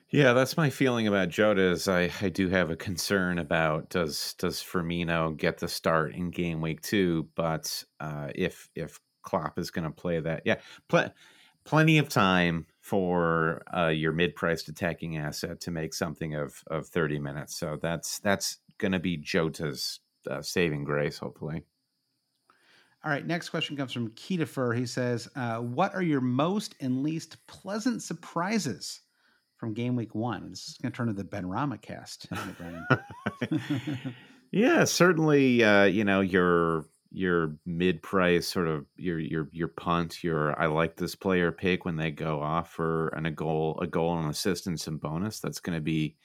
[0.10, 1.62] Yeah, that's my feeling about Jota.
[1.72, 6.32] Is I, I do have a concern about does does Firmino get the start in
[6.32, 7.28] game week two?
[7.36, 11.14] But uh, if if Klopp is going to play that, yeah, pl-
[11.66, 17.20] plenty of time for uh, your mid-priced attacking asset to make something of of thirty
[17.20, 17.58] minutes.
[17.58, 20.00] So that's that's going to be Jota's
[20.30, 21.64] uh, saving grace, hopefully.
[23.04, 24.74] All right, next question comes from Ketafer.
[24.74, 29.02] He says, uh, "What are your most and least pleasant surprises?"
[29.58, 30.50] From game week one.
[30.50, 32.28] This is going to turn into the Benrahma cast.
[34.52, 35.64] yeah, certainly.
[35.64, 40.24] Uh, you know your your mid price sort of your your your punt.
[40.24, 43.88] Your I like this player pick when they go off for an, a goal, a
[43.88, 45.40] goal, and assistance and some bonus.
[45.40, 46.16] That's going to be.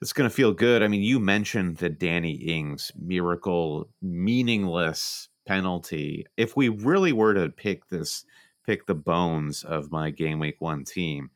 [0.00, 0.82] It's going to feel good.
[0.82, 6.26] I mean, you mentioned the Danny Ings miracle, meaningless penalty.
[6.36, 8.24] If we really were to pick this,
[8.66, 11.30] pick the bones of my game week one team,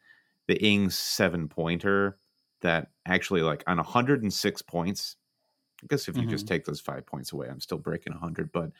[0.49, 2.19] the Ings seven pointer
[2.63, 5.17] that actually like on 106 points.
[5.83, 6.31] I guess if you mm-hmm.
[6.31, 8.51] just take those five points away, I'm still breaking 100.
[8.51, 8.71] But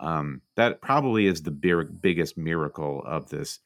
[0.00, 3.60] um, that probably is the big, biggest miracle of this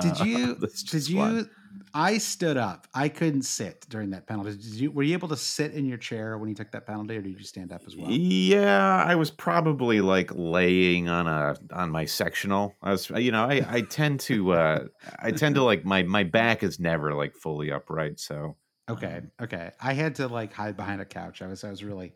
[0.00, 0.56] did uh, you?
[0.90, 1.48] did you?
[1.94, 2.86] I stood up.
[2.94, 4.52] I couldn't sit during that penalty.
[4.52, 4.90] Did you?
[4.90, 7.38] Were you able to sit in your chair when you took that penalty, or did
[7.38, 8.10] you stand up as well?
[8.10, 12.74] Yeah, I was probably like laying on a on my sectional.
[12.82, 14.84] I was, you know, I I tend to uh
[15.18, 18.20] I tend to like my my back is never like fully upright.
[18.20, 18.56] So
[18.88, 19.70] okay, um, okay.
[19.80, 21.42] I had to like hide behind a couch.
[21.42, 22.14] I was I was really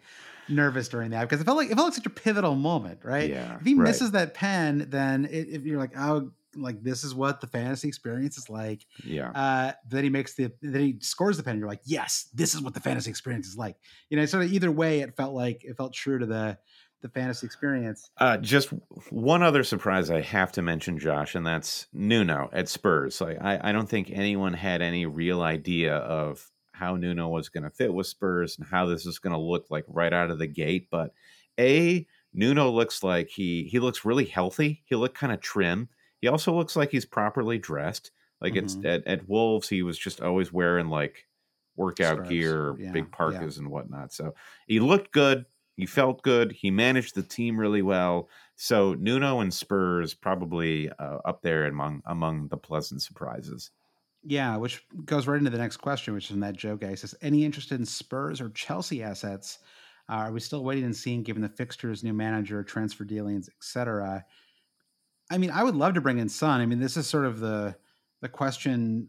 [0.48, 3.28] nervous during that because it felt like it felt like such a pivotal moment, right?
[3.28, 3.56] Yeah.
[3.56, 3.84] If he right.
[3.84, 7.88] misses that pen, then it, if you're like, oh like this is what the fantasy
[7.88, 8.84] experience is like.
[9.04, 9.30] Yeah.
[9.30, 11.58] Uh, then he makes the then he scores the pen.
[11.58, 13.76] You're like, yes, this is what the fantasy experience is like.
[14.10, 16.58] You know, sort of either way, it felt like it felt true to the
[17.02, 18.10] the fantasy experience.
[18.18, 18.70] Uh, just
[19.10, 23.20] one other surprise I have to mention, Josh, and that's Nuno at Spurs.
[23.20, 27.64] Like I, I don't think anyone had any real idea of how Nuno was going
[27.64, 30.38] to fit with Spurs and how this is going to look like right out of
[30.38, 30.88] the gate.
[30.90, 31.12] But
[31.58, 34.82] a Nuno looks like he he looks really healthy.
[34.84, 35.88] He looked kind of trim.
[36.20, 38.10] He also looks like he's properly dressed.
[38.40, 38.64] Like mm-hmm.
[38.64, 41.26] it's at, at Wolves, he was just always wearing like
[41.76, 42.30] workout Stripes.
[42.30, 43.62] gear, yeah, big parkas yeah.
[43.62, 44.12] and whatnot.
[44.12, 44.34] So
[44.66, 45.46] he looked good.
[45.76, 46.52] He felt good.
[46.52, 48.28] He managed the team really well.
[48.56, 53.70] So Nuno and Spurs probably uh, up there among among the pleasant surprises.
[54.24, 56.90] Yeah, which goes right into the next question, which is from that Joe guy.
[56.90, 59.58] He says, "Any interest in Spurs or Chelsea assets?
[60.08, 64.24] Uh, are we still waiting and seeing, given the fixtures, new manager, transfer dealings, etc.?"
[65.30, 66.60] I mean, I would love to bring in Son.
[66.60, 67.76] I mean, this is sort of the
[68.22, 69.08] the question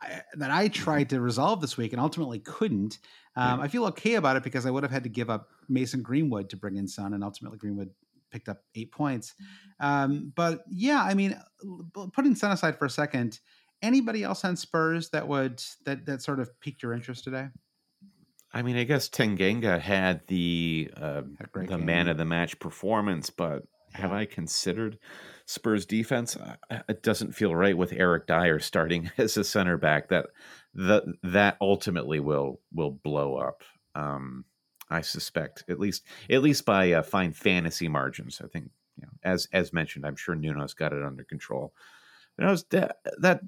[0.00, 2.98] I, that I tried to resolve this week and ultimately couldn't.
[3.36, 3.64] Um, yeah.
[3.64, 6.50] I feel okay about it because I would have had to give up Mason Greenwood
[6.50, 7.90] to bring in Son, and ultimately Greenwood
[8.30, 9.34] picked up eight points.
[9.78, 11.38] Um, but yeah, I mean,
[12.12, 13.38] putting Son aside for a second,
[13.80, 17.48] anybody else on Spurs that would that that sort of piqued your interest today?
[18.54, 21.22] I mean, I guess Tanganga had the uh,
[21.54, 21.86] the game.
[21.86, 23.64] man of the match performance, but
[23.94, 24.98] have I considered
[25.46, 26.36] Spurs defense?
[26.88, 30.08] It doesn't feel right with Eric Dier starting as a center back.
[30.08, 30.26] That
[30.74, 33.62] that that ultimately will will blow up.
[33.94, 34.44] Um,
[34.90, 38.40] I suspect at least at least by uh, fine fantasy margins.
[38.42, 41.72] I think you know, as as mentioned, I'm sure Nuno's got it under control.
[42.36, 43.40] But I was that, that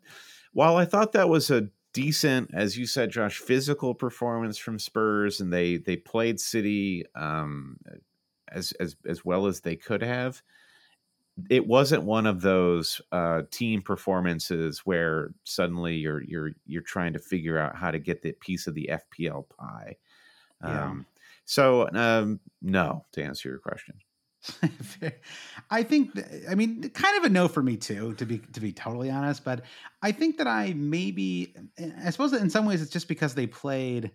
[0.53, 5.41] while I thought that was a decent, as you said, Josh, physical performance from Spurs,
[5.41, 7.79] and they they played City um,
[8.51, 10.43] as as as well as they could have.
[11.51, 17.19] It wasn't one of those uh, team performances where suddenly you're you're you're trying to
[17.19, 19.97] figure out how to get the piece of the FPL pie.
[20.63, 20.85] Yeah.
[20.85, 21.07] Um,
[21.45, 23.97] so um, no, to answer your question.
[25.71, 26.11] I think
[26.49, 29.43] I mean kind of a no for me too to be to be totally honest
[29.43, 29.63] but
[30.03, 31.55] I think that I maybe
[32.05, 34.11] I suppose that in some ways it's just because they played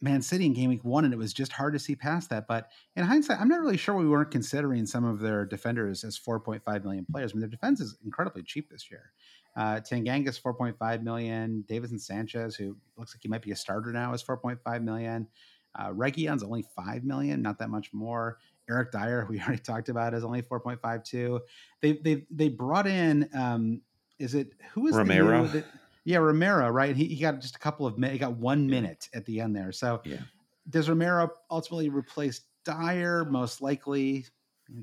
[0.00, 2.46] Man City in game week one, and it was just hard to see past that.
[2.46, 6.18] But in hindsight, I'm not really sure we weren't considering some of their defenders as
[6.18, 7.32] 4.5 million players.
[7.32, 9.12] I mean, their defense is incredibly cheap this year.
[9.56, 11.64] Uh, Tanganga's 4.5 million.
[11.68, 15.26] Davinson Sanchez, who looks like he might be a starter now, is 4.5 million.
[15.74, 18.38] Uh, Reguilón's only 5 million, not that much more.
[18.70, 21.40] Eric Dier, we already talked about, is only 4.52.
[21.80, 23.80] They they they brought in um,
[24.18, 25.46] is it who is Romero?
[25.46, 25.64] The,
[26.08, 26.96] Yeah, Romero, right?
[26.96, 28.14] He, he got just a couple of minutes.
[28.14, 29.72] He got one minute at the end there.
[29.72, 30.22] So Yeah.
[30.70, 33.26] does Romero ultimately replace Dier?
[33.26, 34.24] Most likely.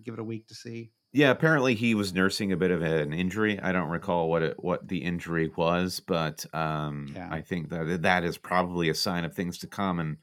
[0.03, 0.91] Give it a week to see.
[1.13, 3.59] Yeah, apparently he was nursing a bit of an injury.
[3.59, 7.28] I don't recall what it, what the injury was, but um, Yeah.
[7.32, 9.99] I think that that is probably a sign of things to come.
[9.99, 10.17] And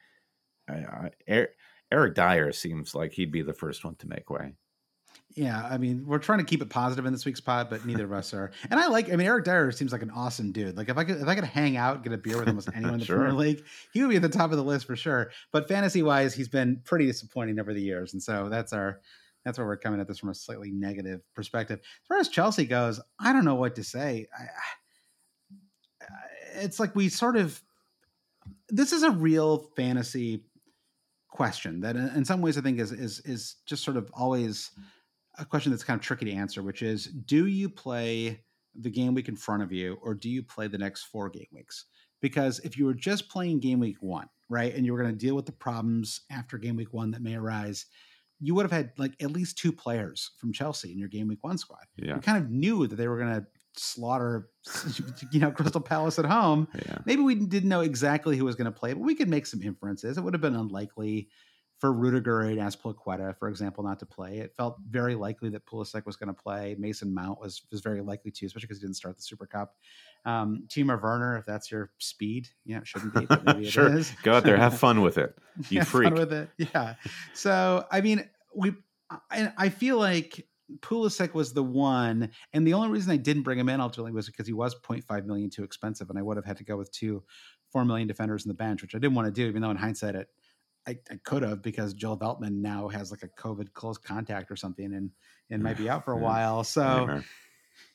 [0.68, 1.50] I, Eric,
[1.90, 4.54] Eric Dier seems like he'd be the first one to make way.
[5.34, 8.04] Yeah, I mean, we're trying to keep it positive in this week's pod, but neither
[8.04, 8.50] of us are.
[8.70, 10.76] And I like, I mean, Eric Dier seems like an awesome dude.
[10.76, 12.94] Like if I could, if I could hang out, get a beer with almost anyone
[12.94, 13.16] in the Sure.
[13.16, 15.30] Premier League, he would be at the top of the list for sure.
[15.50, 19.00] But fantasy wise, he's been pretty disappointing over the years, and so that's our,
[19.44, 21.80] that's where we're coming at this from a slightly negative perspective.
[21.82, 24.26] As far as Chelsea goes, I don't know what to say.
[24.38, 26.06] I, I,
[26.56, 27.62] it's like we sort of,
[28.68, 30.44] this is a real fantasy
[31.28, 34.70] question that in in some ways I think is is is just sort of always
[35.38, 38.40] a question that's kind of tricky to answer, which is do you play
[38.74, 41.46] the game week in front of you or do you play the next four game
[41.52, 41.86] weeks?
[42.20, 45.18] Because if you were just playing game week one, right, and you were going to
[45.18, 47.86] deal with the problems after game week one that may arise,
[48.40, 51.42] you would have had like at least two players from Chelsea in your game week
[51.42, 51.84] one squad.
[51.96, 54.50] Yeah, You kind of knew that they were going to slaughter,
[55.32, 58.72] you know, Crystal Palace at home yeah, maybe we didn't know exactly who was going
[58.72, 60.18] to play, but we could make some inferences.
[60.18, 61.28] It would have been unlikely
[61.82, 64.38] for Rudiger and Azpilicueta, for example, not to play.
[64.38, 66.76] It felt very likely that Pulisic was going to play.
[66.78, 69.74] Mason Mount was was very likely to, especially because he didn't start the Super Cup.
[70.24, 73.92] Um, Timo Werner, if that's your speed, yeah, it shouldn't be, but maybe it Sure.
[73.96, 74.12] is.
[74.22, 75.36] Go out there, have fun with it.
[75.70, 76.14] You Have fun freak.
[76.14, 76.50] with it.
[76.56, 76.94] Yeah.
[77.34, 78.74] So I mean, we
[79.28, 80.46] I, I feel like
[80.78, 84.26] Pulisic was the one, and the only reason I didn't bring him in ultimately was
[84.26, 86.92] because he was 0.5 million too expensive, and I would have had to go with
[86.92, 87.24] two
[87.72, 89.76] four million defenders in the bench, which I didn't want to do, even though in
[89.76, 90.28] hindsight it
[90.86, 94.56] I, I could have because Joel Veltman now has like a COVID close contact or
[94.56, 95.10] something and
[95.50, 96.64] and might be out for a while.
[96.64, 97.22] So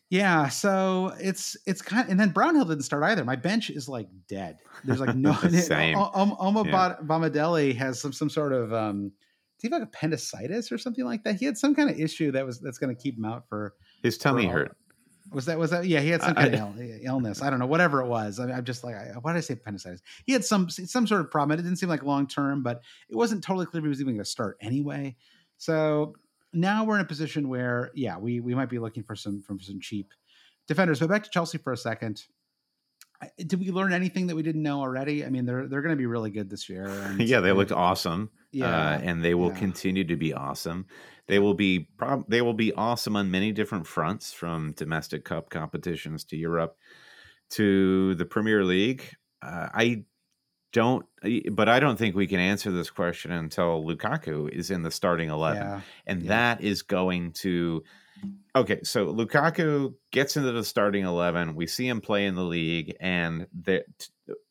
[0.10, 3.26] yeah, so it's it's kind of, and then Brownhill didn't start either.
[3.26, 4.60] My bench is like dead.
[4.86, 5.98] There's like no Same.
[5.98, 6.72] O- Oma Yeah.
[7.74, 9.12] Has some some sort of um
[9.60, 11.36] do you have like appendicitis or something like that?
[11.36, 13.74] He had some kind of issue that was that's going to keep him out for
[14.02, 14.78] His tummy for hurt.
[15.32, 15.86] Was that was that?
[15.86, 17.42] Yeah, he had some I- kind of Ill, eh, illness.
[17.42, 18.40] I don't know, whatever it was.
[18.40, 20.02] I, I'm just like, I, why did I say appendicitis?
[20.26, 21.58] He had some some sort of problem.
[21.60, 24.14] It didn't seem like long term, but it wasn't totally clear if he was even
[24.14, 25.16] going to start anyway.
[25.58, 26.16] So
[26.54, 29.60] now we're in a position where, yeah, we we might be looking for some from
[29.60, 30.14] some cheap
[30.68, 31.00] defenders.
[31.00, 32.24] But back to Chelsea for a second.
[33.38, 35.26] Did we learn anything that we didn't know already?
[35.26, 37.16] I mean, they're they're going to be really good this year.
[37.20, 38.30] yeah, they looked awesome.
[38.52, 39.60] Yeah, uh, and they will yeah.
[39.60, 40.86] continue to be awesome.
[41.28, 45.50] They will be prob- they will be awesome on many different fronts, from domestic cup
[45.50, 46.78] competitions to Europe
[47.52, 49.04] to the Premier League.
[49.42, 50.04] Uh, I
[50.72, 51.06] don't,
[51.52, 55.30] but I don't think we can answer this question until Lukaku is in the starting
[55.30, 57.84] eleven, yeah, and that is going to.
[58.56, 61.56] Okay, so Lukaku gets into the starting eleven.
[61.56, 63.86] We see him play in the league, and that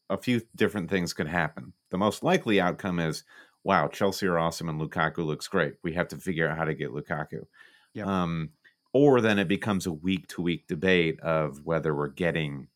[0.08, 1.72] a few different things could happen.
[1.90, 3.24] The most likely outcome is,
[3.64, 5.74] wow, Chelsea are awesome and Lukaku looks great.
[5.82, 7.46] We have to figure out how to get Lukaku.
[7.94, 8.06] Yep.
[8.06, 8.50] Um,
[8.92, 12.68] or then it becomes a week to week debate of whether we're getting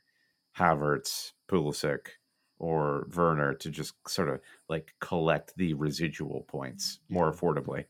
[0.58, 2.08] Havertz, Pulisic,
[2.58, 7.84] or Werner to just sort of like collect the residual points more affordably.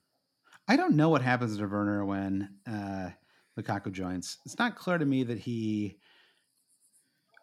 [0.71, 3.11] I don't know what happens to Werner when uh,
[3.59, 4.39] Lukaku joins.
[4.47, 5.99] It's not clear to me that he.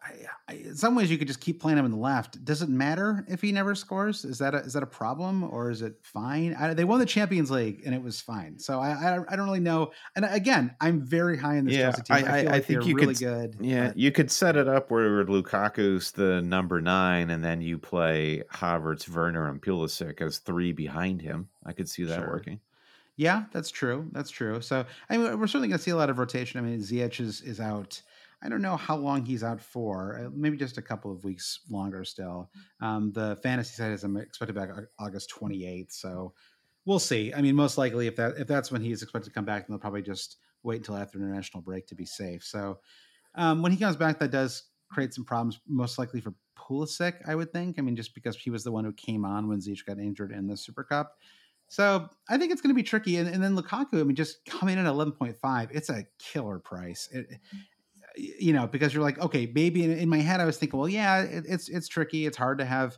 [0.01, 0.13] I,
[0.47, 2.45] I, in some ways, you could just keep playing him on the left.
[2.45, 4.23] Does it matter if he never scores?
[4.23, 6.55] Is that a, is that a problem or is it fine?
[6.57, 8.57] I, they won the Champions League and it was fine.
[8.57, 9.91] So I, I don't really know.
[10.15, 12.15] And again, I'm very high in this Yeah, Chelsea team.
[12.25, 13.57] I, I- like think you really could- good.
[13.59, 17.77] Yeah, but- you could set it up where Lukaku's the number nine, and then you
[17.77, 21.49] play Havertz, Werner, and Pulisic as three behind him.
[21.65, 22.29] I could see that Sure.
[22.29, 22.61] working.
[23.17, 24.07] Yeah, that's true.
[24.11, 24.61] That's true.
[24.61, 26.59] So I mean, we're certainly going to see a lot of rotation.
[26.59, 28.01] I mean, Ziyech is is out.
[28.41, 30.19] I don't know how long he's out for.
[30.19, 32.51] Uh, maybe just a couple of weeks longer still.
[32.79, 35.91] Um, the fantasy side is I'm expected back August 28th.
[35.91, 36.33] So
[36.85, 37.33] we'll see.
[37.33, 39.73] I mean, most likely if that if that's when he's expected to come back, then
[39.73, 42.43] they'll probably just wait until after international break to be safe.
[42.43, 42.79] So
[43.33, 47.35] um, when he comes back, that does create some problems, most likely for Pulisic, I
[47.35, 47.77] would think.
[47.77, 50.31] I mean, just because he was the one who came on when Ziyech got injured
[50.31, 51.17] in the Super Cup.
[51.69, 53.17] So I think it's going to be tricky.
[53.17, 57.09] And, and then Lukaku, I mean, just coming in at 11.5, it's a killer price.
[57.11, 57.27] It,
[58.15, 60.89] you know, because you're like, okay, maybe in, in my head, I was thinking, well,
[60.89, 62.25] yeah, it, it's it's tricky.
[62.25, 62.97] It's hard to have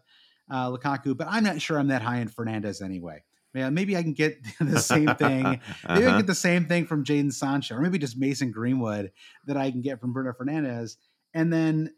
[0.50, 3.24] uh, Lukaku, but I'm not sure I'm that high in Fernandes anyway.
[3.54, 5.44] Yeah, maybe I can get the same thing.
[5.50, 6.02] Maybe I Uh-huh.
[6.10, 9.12] can get the same thing from Jadon Sancho, or maybe just Mason Greenwood
[9.48, 10.98] that I can get from Bruno Fernandes.
[11.34, 11.92] And then,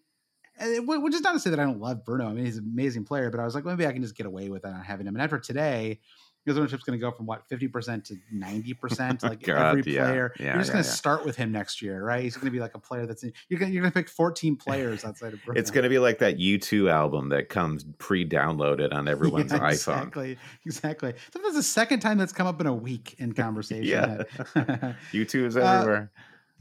[0.59, 2.29] which is not to say that I don't love Bruno.
[2.29, 4.25] I mean, he's an amazing player, but I was like, maybe I can just get
[4.25, 5.15] away with it not having him.
[5.15, 5.99] And after today,
[6.45, 9.21] his ownership's going to go from what fifty percent to ninety percent.
[9.31, 10.93] Like God, every player, Yeah, you're just yeah, going to yeah.
[10.95, 12.23] start with him next year, right?
[12.23, 15.03] He's going to be like a player that's in, you're going to pick fourteen players
[15.05, 15.57] outside of Brooklyn.
[15.57, 19.71] It's going to be like that U2 album that comes pre-downloaded on everyone's Yeah, iPhone.
[19.71, 21.13] Exactly, exactly.
[21.33, 23.85] Sometimes the second time that's come up in a week in conversation.
[23.85, 24.23] Yeah.
[24.55, 26.11] that- U2 is Uh, everywhere.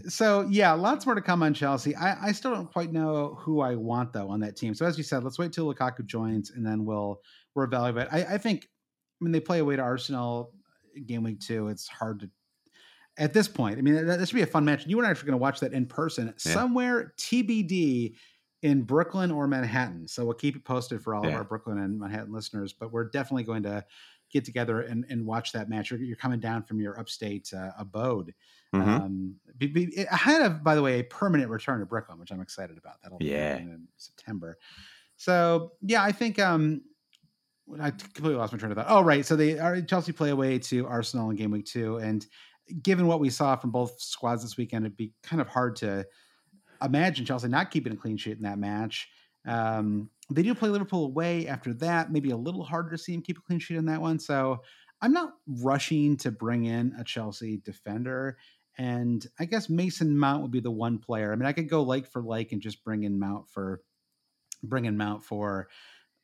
[0.09, 1.95] so yeah, lots more to come on Chelsea.
[1.95, 4.75] I, I still don't quite know who I want though on that team.
[4.75, 7.21] So as you said, let's wait till Lukaku joins and then we'll
[7.55, 8.09] we'll evaluate.
[8.11, 8.69] I, I think
[9.21, 10.53] when they play away to Arsenal
[11.07, 12.31] game week two, it's hard to
[13.19, 13.79] at this point.
[13.79, 14.87] I mean, that, that should be a fun match.
[14.87, 18.15] You and I are actually going to watch that in person somewhere TBD
[18.63, 20.09] in Brooklyn or Manhattan.
[20.09, 22.73] So we'll keep it posted for all of our Brooklyn and Manhattan listeners.
[22.73, 23.85] But we're definitely going to
[24.31, 25.91] get together and, and watch that match.
[25.91, 28.33] You're, you're coming down from your upstate uh, abode.
[28.75, 28.87] Mhm.
[28.87, 32.41] Um, be, be, ahead of, by the way, a permanent return to Brooklyn, which I'm
[32.41, 33.03] excited about.
[33.03, 33.49] That'll be Yeah.
[33.51, 34.57] happening in September.
[35.17, 36.83] So yeah, I think um,
[37.79, 38.87] I completely lost my train of thought.
[38.89, 42.27] Oh right, so they are Chelsea play away to Arsenal in game week two, and
[42.83, 46.07] given what we saw from both squads this weekend, it'd be kind of hard to
[46.83, 49.09] imagine Chelsea not keeping a clean sheet in that match.
[49.47, 52.13] Um, they do play Liverpool away after that.
[52.13, 54.19] Maybe a little harder to see him keep a clean sheet in that one.
[54.19, 54.63] So
[55.03, 58.39] I'm not rushing to bring in a Chelsea defender.
[58.79, 61.33] And I guess Mason Mount would be the one player.
[61.33, 63.83] I mean, I could go like for like and just bring in Mount for
[64.63, 65.69] bring in Mount for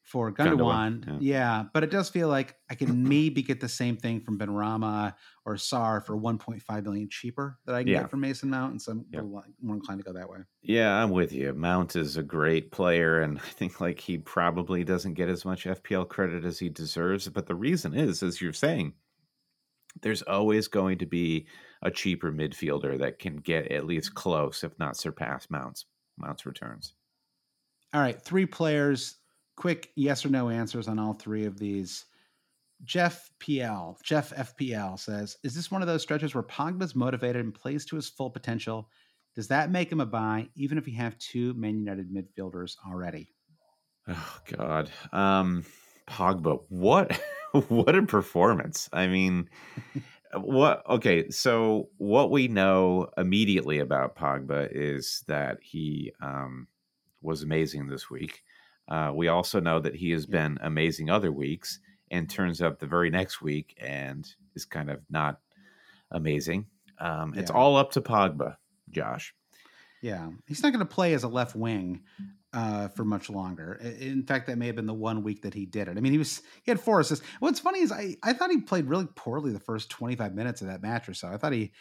[0.07, 1.19] for Gundogan, Gundogan.
[1.21, 1.65] Yeah.
[1.75, 5.55] but it does feel like I can maybe get the same thing from Benrahma or
[5.57, 8.01] Sarr for 1.5 million cheaper that I can Yeah.
[8.03, 9.23] get from Mason Mount, and so I'm Yeah.
[9.23, 10.39] more inclined to go that way.
[10.63, 11.53] Yeah, I'm with you.
[11.55, 15.67] Mount is a great player, and I think like he probably doesn't get as much
[15.67, 17.29] FPL credit as he deserves.
[17.29, 18.95] But the reason is, as you're saying,
[20.03, 21.49] there's always going to be
[21.83, 25.87] a cheaper midfielder that can get at least close, if not surpass Mount's
[26.17, 26.95] Mount's returns.
[27.93, 29.17] All right, three players.
[29.57, 32.05] Quick yes or no answers on all three of these.
[32.85, 37.55] Jeff PL, Jeff FPL says, "Is this one of those stretches where Pogba's motivated and
[37.55, 38.91] plays to his full potential?
[39.35, 43.33] Does that make him a buy, even if you have two Man United midfielders already?"
[44.09, 45.65] Oh God, um,
[46.07, 47.19] Pogba, what
[47.69, 48.89] what a performance!
[48.93, 49.49] I mean,
[50.35, 50.89] what?
[50.89, 56.69] Okay, so what we know immediately about Pogba is that he um,
[57.23, 58.43] was amazing this week.
[58.89, 61.81] Uh, we also know that he has been amazing other weeks,
[62.11, 65.41] and turns up the very next week and is kind of not
[66.11, 66.67] amazing.
[66.99, 67.57] Um, It's Yeah.
[67.57, 68.57] all up to Pogba,
[68.91, 69.35] Josh.
[70.03, 72.05] Yeah, he's not going to play as a left wing
[72.53, 73.75] uh, for much longer.
[73.75, 75.97] In fact, that may have been the one week that he did it.
[75.97, 77.27] I mean, he was he had four assists.
[77.41, 80.61] What's funny is I I thought he played really poorly the first twenty five minutes
[80.61, 81.29] of that match or so.
[81.29, 81.73] I thought he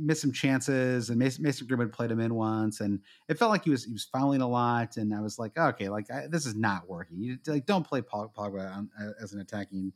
[0.00, 3.64] missed some chances, and Mason, Mason Greenwood played him in once, and it felt like
[3.64, 4.96] he was he was fouling a lot.
[4.96, 7.20] And I was like, okay, like I, this is not working.
[7.20, 8.90] You like don't play Pogba on,
[9.20, 9.92] as an attacking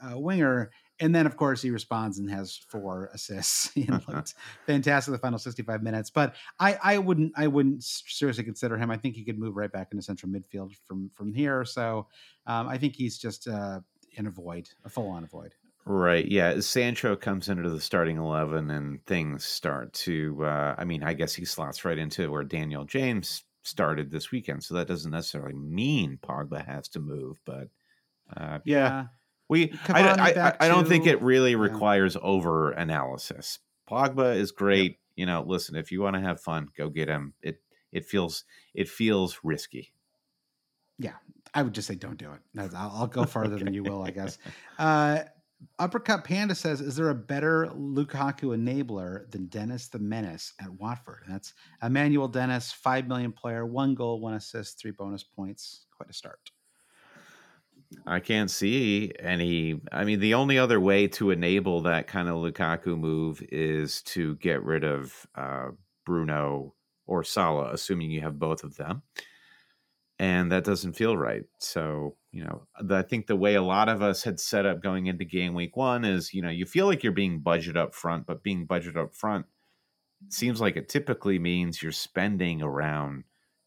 [0.00, 0.70] uh, winger.
[1.00, 3.70] And then, of course, he responds and has four assists.
[3.74, 4.34] He looked
[4.66, 6.10] fantastic the final 65 minutes.
[6.10, 8.90] But I, I wouldn't I wouldn't seriously consider him.
[8.90, 11.64] I think he could move right back into central midfield from from here.
[11.64, 12.08] So
[12.46, 13.80] um, I think he's just uh,
[14.14, 15.54] in a void, a full on void.
[15.90, 16.26] Right.
[16.26, 16.60] Yeah.
[16.60, 21.34] Sancho comes into the starting 11 and things start to, uh, I mean, I guess
[21.34, 24.62] he slots right into where Daniel James started this weekend.
[24.62, 27.68] So that doesn't necessarily mean Pogba has to move, but
[28.36, 29.06] uh, yeah,
[29.48, 31.56] we, I, I, I, I don't think it really yeah.
[31.56, 33.58] requires over analysis.
[33.90, 34.98] Pogba is great.
[35.16, 37.32] You know, listen, if you want to have fun, go get him.
[37.40, 37.62] It,
[37.92, 39.94] it feels, it feels risky.
[40.98, 41.14] Yeah,
[41.54, 42.74] I would just say don't do it.
[42.74, 44.36] I'll, I'll go farther than you will, I guess.
[44.78, 45.24] Uh,
[45.78, 51.22] Uppercut Panda says, "Is there a better Lukaku enabler than Dennis the Menace at Watford?"
[51.24, 55.86] And that's Emmanuel Dennis, five million player, one goal, one assist, three bonus points.
[55.96, 56.50] Quite a start.
[58.06, 59.80] I can't see any.
[59.90, 64.36] I mean, the only other way to enable that kind of Lukaku move is to
[64.36, 65.68] get rid of uh,
[66.04, 66.74] Bruno
[67.06, 69.02] or Salah, assuming you have both of them.
[70.18, 71.44] And that doesn't feel right.
[71.58, 74.82] So, you know, the, I think the way a lot of us had set up
[74.82, 77.94] going into game week one is, you know, you feel like you're being budget up
[77.94, 79.46] front, but being budget up front
[80.28, 83.24] seems like it typically means you're spending around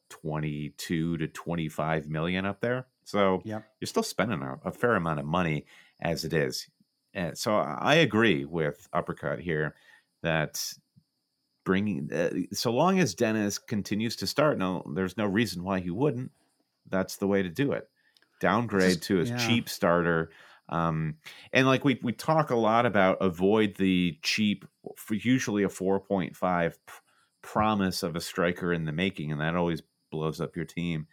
[0.09, 2.85] 22 to 25 million up there.
[3.03, 3.61] So, yeah.
[3.79, 5.65] you're still spending a, a fair amount of money
[5.99, 6.67] as it is.
[7.13, 9.75] And so I agree with Uppercut here
[10.23, 10.63] that
[11.65, 15.89] bringing, uh, so long as Dennis continues to start, no, there's no reason why he
[15.89, 16.31] wouldn't.
[16.89, 17.89] That's the way to do it.
[18.41, 19.37] Downgrade Just- to a yeah.
[19.37, 20.31] cheap starter.
[20.67, 21.15] Um,
[21.53, 24.65] and like we, we talk a lot about avoid the cheap,
[24.97, 26.93] for usually a 4.5 p-
[27.41, 29.81] promise of a striker in the making, and that always
[30.11, 31.07] blows up your team.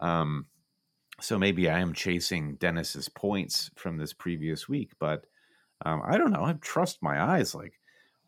[0.00, 0.46] Um,
[1.20, 5.26] so maybe I am chasing Dennis's points from this previous week, but
[5.84, 6.44] Um, I don't know.
[6.44, 7.54] I trust my eyes.
[7.54, 7.80] Like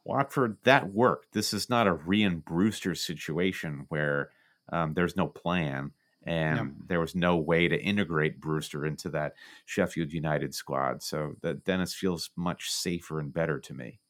[0.04, 1.32] Watford, that worked.
[1.32, 4.30] This is not a Rhian Brewster situation where
[4.72, 5.92] um, there's no plan
[6.24, 6.66] and yep.
[6.88, 9.34] there was no way to integrate Brewster into that
[9.66, 11.02] Sheffield United squad.
[11.02, 14.00] So that Dennis feels much safer and better to me.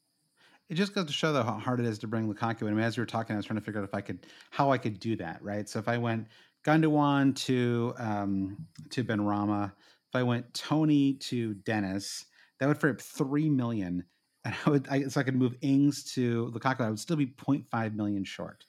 [0.69, 2.69] It just goes to show though how hard it is to bring Lukaku in.
[2.69, 4.25] I mean, as we were talking, I was trying to figure out if I could
[4.49, 5.69] how I could do that, right?
[5.69, 6.27] So if I went
[6.65, 12.25] Gundogan to um, to Benrahma, if I went Toney to Dennis,
[12.59, 14.05] that would free up three million,
[14.43, 16.81] and I would I, so I could move Ings to Lukaku.
[16.81, 18.65] I would still be 0.5 million short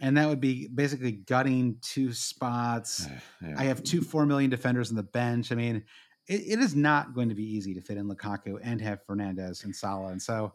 [0.00, 3.06] and that would be basically gutting two spots.
[3.42, 3.54] Yeah.
[3.56, 5.52] I have two four million defenders on the bench.
[5.52, 5.84] I mean,
[6.26, 9.64] it, it is not going to be easy to fit in Lukaku and have Fernandes
[9.64, 10.52] and Salah, and so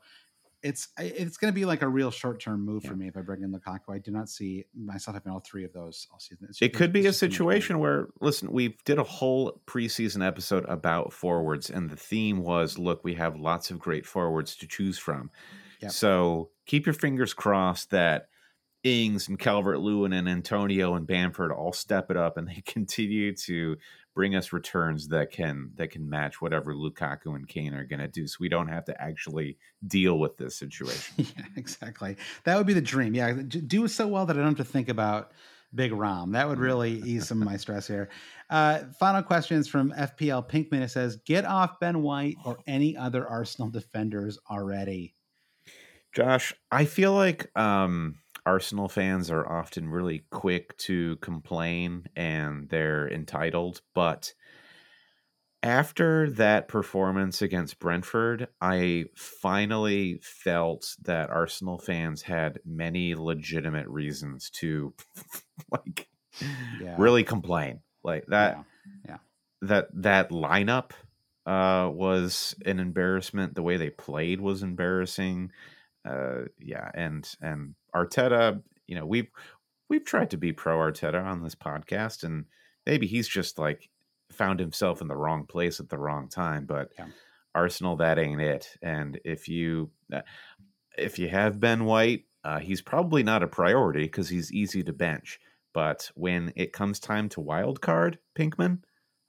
[0.64, 2.92] it's it's going to be like a real short term move yeah.
[2.92, 3.96] for me if I bring in Lukaku.
[3.96, 6.46] I do not see myself having all three of those all season.
[6.50, 11.14] It's, it could be a situation where, listen, we did a whole preseason episode about
[11.14, 15.32] forwards, and the theme was, look, we have lots of great forwards to choose from.
[15.82, 15.92] Yep.
[15.92, 18.28] So keep your fingers crossed that
[18.84, 23.36] Ings and Calvert Lewin and Antonio and Bamford all step it up and they continue
[23.36, 23.78] to
[24.14, 28.08] bring us returns that can that can match whatever Lukaku and Kane are going to
[28.08, 29.58] do so we don't have to actually
[29.88, 31.16] deal with this situation.
[31.38, 32.18] yeah, exactly.
[32.44, 33.14] That would be the dream.
[33.14, 35.32] Yeah, do so well that I don't have to think about
[35.74, 36.34] Big Rom.
[36.34, 38.10] That would really ease some of my stress here.
[38.50, 40.82] Uh, final questions from FPL Pinkman.
[40.82, 45.14] It says, "Get off Ben White or any other Arsenal defenders already."
[46.14, 48.16] Josh, I feel like um,
[48.46, 54.34] Arsenal fans are often really quick to complain and they're entitled, but
[55.64, 64.50] after that performance against Brentford, I finally felt that Arsenal fans had many legitimate reasons
[64.52, 64.94] to
[65.72, 66.08] like
[66.82, 66.96] yeah.
[66.98, 67.82] really complain.
[68.04, 68.64] Like that yeah.
[69.08, 69.18] yeah.
[69.68, 70.92] That that lineup
[71.46, 73.54] uh was an embarrassment.
[73.54, 75.52] The way they played was embarrassing
[76.06, 79.30] uh, yeah, and and Arteta, you know, we've
[79.90, 82.46] we've tried to be pro Arteta on this podcast, and
[82.86, 83.90] maybe he's just like
[84.32, 86.66] found himself in the wrong place at the wrong time.
[86.66, 87.08] But yeah.
[87.54, 88.78] Arsenal, that ain't it.
[88.82, 90.22] And if you uh,
[90.98, 94.94] if you have Ben White, uh, he's probably not a priority because he's easy to
[94.94, 95.40] bench.
[95.74, 98.80] But when it comes time to wild card, Pinkman,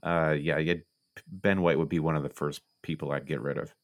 [0.03, 0.75] uh, yeah,
[1.27, 3.75] Ben White would be one of the first people I'd get rid of.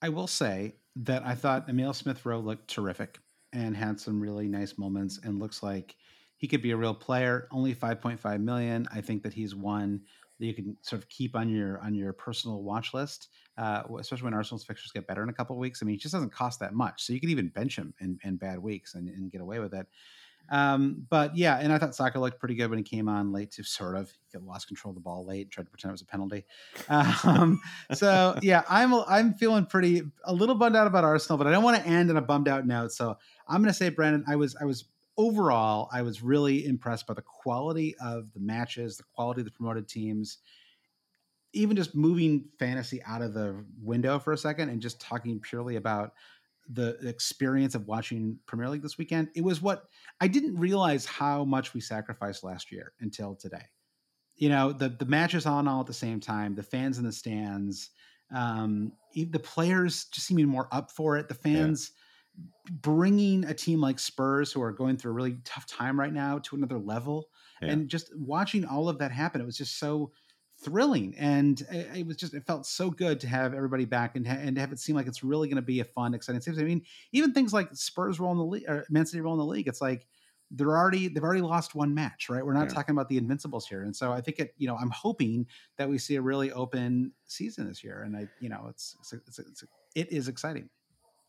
[0.00, 3.18] I will say that I thought Emile Smith Rowe looked terrific
[3.52, 5.96] and had some really nice moments and looks like
[6.36, 7.48] he could be a real player.
[7.50, 8.88] Only 5.5 million.
[8.92, 10.00] I think that he's one
[10.38, 13.28] that you can sort of keep on your on your personal watch list,
[13.58, 15.82] uh, especially when Arsenal's fixtures get better in a couple of weeks.
[15.82, 18.18] I mean, he just doesn't cost that much, so you can even bench him in,
[18.24, 19.86] in bad weeks and, and get away with it.
[20.50, 23.52] Um, but yeah, and I thought Saka looked pretty good when he came on late
[23.52, 25.92] to sort of get lost control of the ball late, and tried to pretend it
[25.92, 26.44] was a penalty.
[27.22, 27.60] Um,
[27.92, 31.62] so yeah, I'm I'm feeling pretty a little bummed out about Arsenal, but I don't
[31.62, 32.92] want to end on a bummed out note.
[32.92, 34.86] So I'm to say, Brandon, I was I was
[35.16, 39.52] overall I was really impressed by the quality of the matches, the quality of the
[39.52, 40.38] promoted teams.
[41.52, 45.76] Even just moving fantasy out of the window for a second and just talking purely
[45.76, 46.12] about
[46.72, 49.84] the experience of watching Premier League this weekend, it was what
[50.20, 53.64] I didn't realize how much we sacrificed last year until today.
[54.36, 57.12] You know, the the matches on all at the same time, the fans in the
[57.12, 57.90] stands,
[58.34, 61.28] um, the players just seeming more up for it.
[61.28, 61.92] The fans
[62.36, 62.44] yeah.
[62.80, 66.38] bringing a team like Spurs, who are going through a really tough time right now,
[66.38, 67.26] to another level,
[67.60, 67.70] yeah.
[67.70, 70.12] and just watching all of that happen, it was just so
[70.62, 74.38] thrilling and it, was just it felt so good to have everybody back and, ha-
[74.38, 76.66] and have it seem like it's really going to be a fun exciting season i
[76.66, 76.82] mean
[77.12, 79.66] even things like spurs role in the league or man city role in the league
[79.66, 80.06] it's like
[80.50, 82.44] they're already they've already lost one match right?
[82.44, 82.74] We're not yeah.
[82.74, 85.46] talking about the invincibles here and so i think it you know i'm hoping
[85.78, 89.12] that we see a really open season this year and i you know it's it's,
[89.12, 90.68] it's, it's it is exciting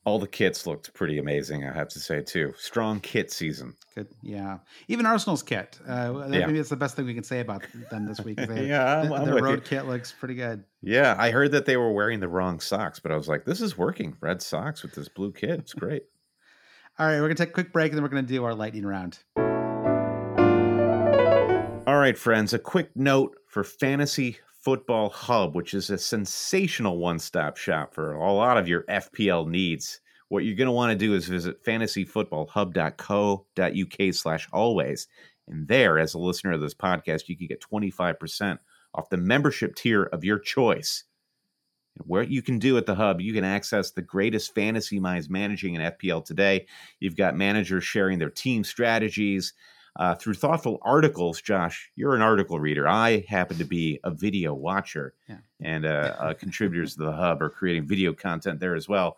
[0.03, 1.63] all the kits looked pretty amazing.
[1.63, 2.53] I have to say too.
[2.57, 3.75] Strong kit season.
[3.93, 4.57] Good, yeah.
[4.87, 5.79] Even Arsenal's kit.
[5.87, 6.45] Uh, yeah.
[6.45, 8.37] Maybe that's the best thing we can say about them this week.
[8.37, 9.61] They, yeah, the, road you.
[9.61, 10.63] kit looks pretty good.
[10.81, 13.61] Yeah, I heard that they were wearing the wrong socks, but I was like, this
[13.61, 14.15] is working.
[14.21, 15.59] Red socks with this blue kit.
[15.59, 16.03] It's great.
[16.99, 18.85] All right, we're gonna take a quick break and then we're gonna do our lightning
[18.85, 19.19] round.
[21.87, 22.53] All right, friends.
[22.53, 28.13] A quick note for fantasy Football Hub, which is a sensational one stop shop for
[28.13, 30.01] a lot of your FPL needs.
[30.29, 35.07] What you're going to want to do is visit fantasyfootballhub.co.uk slash always.
[35.47, 38.59] And there, as a listener of this podcast, you can get 25%
[38.93, 41.05] off the membership tier of your choice.
[42.05, 45.75] What you can do at the hub, you can access the greatest fantasy minds managing
[45.75, 46.67] in FPL today.
[46.99, 49.53] You've got managers sharing their team strategies,
[49.97, 51.41] uh, through thoughtful articles.
[51.41, 52.87] Josh, you're an article reader.
[52.87, 55.37] I happen to be a video watcher, Yeah.
[55.61, 59.17] and uh, contributors to the hub are creating video content there as well.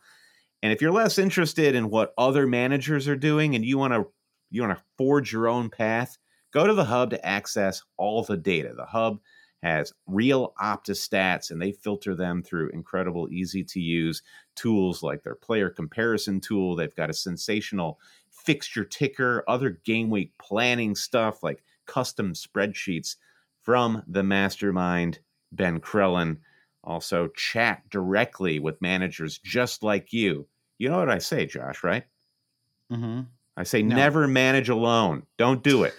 [0.62, 4.08] And if you're less interested in what other managers are doing, and you want to
[4.50, 6.18] you want to forge your own path,
[6.52, 8.74] go to the hub to access all the data.
[8.76, 9.20] The hub
[9.64, 14.22] has real Opta stats, and they filter them through incredible, easy to use
[14.56, 16.76] tools like their player comparison tool.
[16.76, 18.00] They've got a sensational
[18.44, 23.16] fixture ticker, other game week planning stuff like custom spreadsheets
[23.62, 25.20] from the mastermind,
[25.52, 26.38] Ben Crellin.
[26.84, 30.48] Also, chat directly with managers just like you.
[30.80, 32.04] You know what I say, Josh, right?
[32.92, 33.22] Mm-hmm.
[33.56, 33.96] I say No.
[33.96, 35.24] never manage alone.
[35.38, 35.94] Don't do it.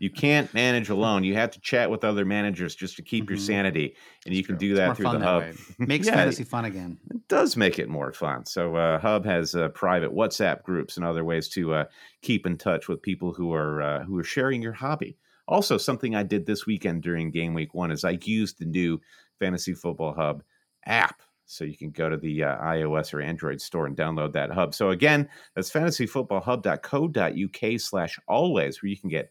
[0.00, 1.24] You can't manage alone.
[1.24, 3.46] You have to chat with other managers just to keep your Mhm.
[3.46, 3.96] sanity,
[4.26, 4.68] and you can true.
[4.68, 5.42] do that through the hub.
[5.42, 5.52] way.
[5.78, 6.98] Makes Yeah, fantasy fun again.
[7.10, 8.44] It does make it more fun.
[8.46, 11.84] So uh, Hub has uh, private WhatsApp groups and other ways to uh,
[12.22, 15.16] keep in touch with people who are uh, who are sharing your hobby.
[15.46, 19.00] Also, something I did this weekend during Game Week One is I used the new
[19.38, 20.42] Fantasy Football Hub
[20.86, 21.20] app.
[21.46, 24.74] So you can go to the uh, iOS or Android store and download that hub.
[24.74, 29.30] So again, that's fantasyfootballhub.co.uk slash always, where you can get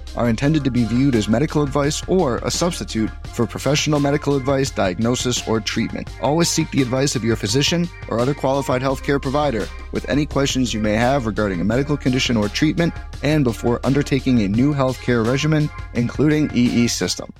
[0.15, 4.69] are intended to be viewed as medical advice or a substitute for professional medical advice,
[4.69, 6.09] diagnosis, or treatment.
[6.21, 10.73] Always seek the advice of your physician or other qualified healthcare provider with any questions
[10.73, 12.93] you may have regarding a medical condition or treatment
[13.23, 17.31] and before undertaking a new healthcare regimen, including EE system.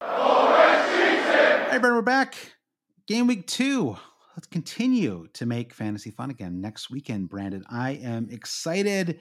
[0.00, 2.34] Hey, Brandon, we're back.
[3.06, 3.96] Game week two.
[4.36, 7.64] Let's continue to make fantasy fun again next weekend, Brandon.
[7.70, 9.20] I am excited.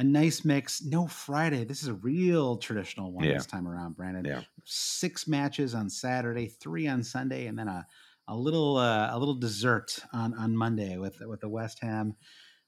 [0.00, 0.82] A nice mix.
[0.82, 1.64] No Friday.
[1.64, 3.34] This is a real traditional one Yeah.
[3.34, 4.24] this time around, Brandon.
[4.24, 4.42] Yeah.
[4.64, 7.86] Six matches on Saturday, three on Sunday, and then a
[8.26, 12.16] a little uh, a little dessert on on Monday with with the West Ham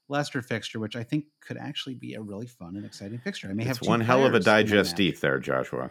[0.09, 3.47] Leicester fixture, which I think could actually be a really fun and exciting fixture.
[3.49, 5.89] I may have It's two one hell of a digestif there, Joshua.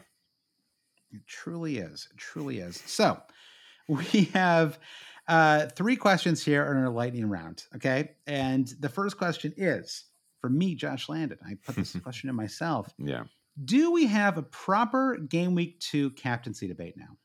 [1.10, 2.06] It truly is.
[2.12, 2.80] It truly is.
[2.86, 3.20] So
[3.88, 4.78] we have
[5.26, 7.64] uh, three questions here in our lightning round.
[7.74, 8.12] Okay.
[8.28, 10.04] And the first question is
[10.42, 11.38] for me, Josh Landon.
[11.46, 12.92] I put this question in myself.
[12.98, 13.22] Yeah.
[13.64, 17.16] Do we have a proper game week two captaincy debate now?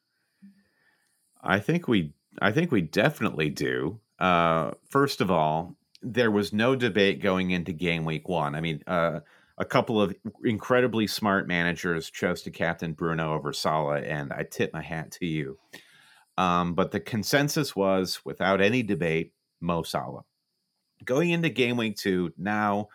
[1.42, 4.00] I think we I think we definitely do.
[4.20, 8.56] Uh, first of all, there was no debate going into game week one.
[8.56, 9.22] I mean, uh,
[9.58, 14.72] a couple of incredibly smart managers chose to captain Bruno over Salah, and I tip
[14.74, 15.58] my hat to you.
[16.38, 20.24] Um, but the consensus was, without any debate, Mo Salah.
[21.04, 22.90] Going into game week two, now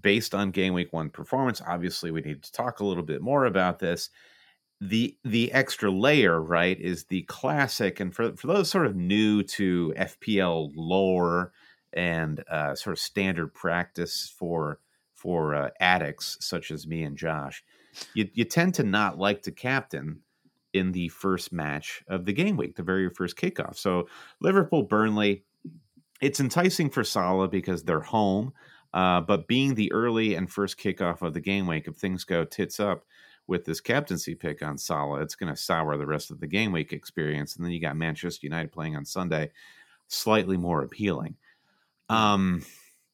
[0.00, 3.44] based on game week one performance, obviously we need to talk a little bit more
[3.44, 4.10] about this
[4.82, 9.44] the the extra layer, right, is the classic, and for for those sort of new
[9.44, 11.52] to FPL lore
[11.92, 14.80] and uh, sort of standard practice for
[15.14, 17.62] for uh, addicts such as me and Josh,
[18.14, 20.22] you you tend to not like to captain
[20.72, 23.76] in the first match of the game week, the very first kickoff.
[23.76, 24.08] So
[24.40, 25.44] Liverpool Burnley,
[26.20, 28.52] it's enticing for Salah because they're home,
[28.94, 32.44] uh, but being the early and first kickoff of the game week, if things go
[32.44, 33.04] tits up
[33.46, 36.72] with this captaincy pick on Salah, it's going to sour the rest of the game
[36.72, 37.56] week experience.
[37.56, 39.50] And then you got Manchester United playing on Sunday,
[40.08, 41.36] slightly more appealing.
[42.08, 42.64] Um,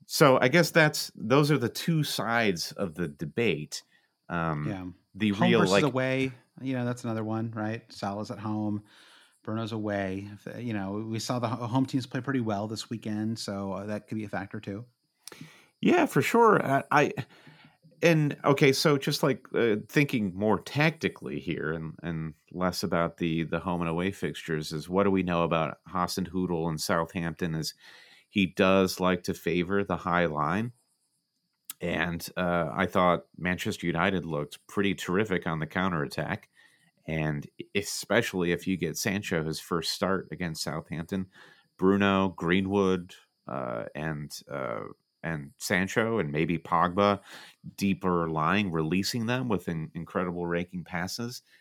[0.07, 3.83] so I guess that's those are the two sides of the debate.
[4.29, 4.85] Um, yeah,
[5.15, 6.33] the home real like away.
[6.61, 7.83] You know, that's another one, right?
[7.89, 8.83] Salah's at home,
[9.45, 10.29] Bruno's away.
[10.59, 14.09] You know, we saw the home teams play pretty well this weekend, so uh, that
[14.09, 14.85] could be a factor too.
[15.81, 16.65] Yeah, for sure.
[16.65, 17.13] I, I
[18.03, 23.45] and okay, so just like uh, thinking more tactically here, and and less about the
[23.45, 27.55] the home and away fixtures, is what do we know about Hasenhüttl and Southampton?
[27.55, 27.75] Is
[28.31, 30.73] he does like to favor the high line,
[31.81, 36.49] and uh, I thought Manchester United looked pretty terrific on the counterattack.
[37.07, 41.27] And especially if you get Sancho his first start against Southampton,
[41.79, 43.15] Bruno, Greenwood,
[43.47, 44.81] uh, and uh,
[45.23, 47.21] and Sancho and maybe Pogba
[47.77, 51.43] deeper lying, releasing them with in, incredible raking passes.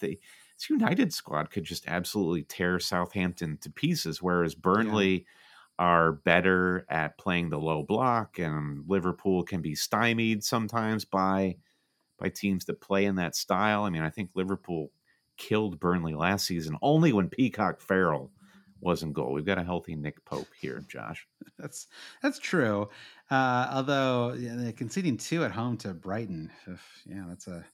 [0.00, 0.18] They,
[0.58, 5.24] this United squad could just absolutely tear Southampton to pieces, whereas Burnley
[5.78, 11.56] are better at playing the low block, and Liverpool can be stymied sometimes by
[12.18, 13.84] by teams that play in that style.
[13.84, 14.90] I mean, I think Liverpool
[15.38, 18.30] killed Burnley last season only when Peacock Farrell
[18.80, 19.32] was in goal.
[19.32, 21.26] We've got a healthy Nick Pope here, Josh.
[21.58, 21.86] That's
[22.22, 22.88] that's true.
[23.30, 26.50] Uh, although yeah, conceding two at home to Brighton,
[27.06, 27.64] yeah, that's a,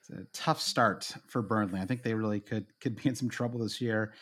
[0.00, 1.80] it's a tough start for Burnley.
[1.80, 4.14] I think they really could could be in some trouble this year.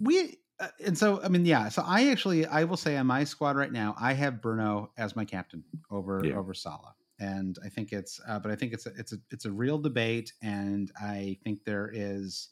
[0.00, 1.68] We uh, and so I mean, yeah.
[1.68, 5.16] So I actually I will say on my squad right now, I have Bruno as
[5.16, 6.36] my captain over Yeah.
[6.36, 9.44] over Salah, and I think it's uh, but I think it's a, it's a it's
[9.46, 12.50] a real debate, and I think there is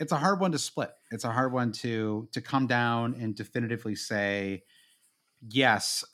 [0.00, 0.90] it's a hard one to split.
[1.10, 4.64] It's a hard one to to come down and definitively say,
[5.46, 6.04] yes,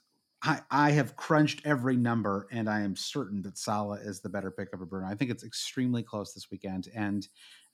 [0.42, 4.50] I, I have crunched every number and I am certain that Salah is the better
[4.50, 5.06] pick over Bruno.
[5.06, 6.88] I think it's extremely close this weekend.
[6.94, 7.26] And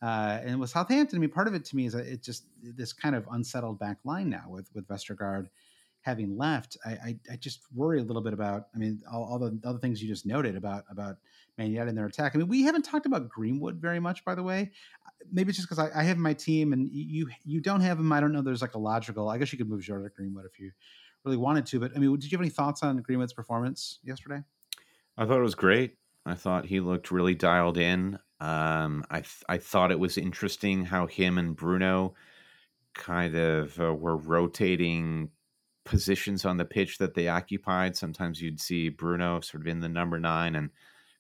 [0.02, 2.92] uh, and with Southampton, I mean, part of it to me is it just this
[2.92, 5.48] kind of unsettled back line now with with Vestergaard
[6.02, 6.76] having left.
[6.84, 8.66] I, I, I just worry a little bit about.
[8.74, 11.16] I mean, all, all the other things you just noted about about
[11.58, 12.32] Man United and their attack.
[12.34, 14.72] I mean, we haven't talked about Greenwood very much, by the way.
[15.30, 18.12] Maybe it's just because I, I have my team and you you don't have him.
[18.12, 18.42] I don't know.
[18.42, 19.28] There's like a logical.
[19.28, 20.72] I guess you could move Jordan Greenwood if you
[21.24, 21.80] really wanted to.
[21.80, 24.42] But I mean, did you have any thoughts on Greenwood's performance yesterday?
[25.16, 25.96] I thought it was great.
[26.24, 28.18] I thought he looked really dialed in.
[28.40, 32.14] Um, I th- I thought it was interesting how him and Bruno
[32.94, 35.30] kind of uh, were rotating
[35.84, 37.96] positions on the pitch that they occupied.
[37.96, 40.70] Sometimes you'd see Bruno sort of in the number nine and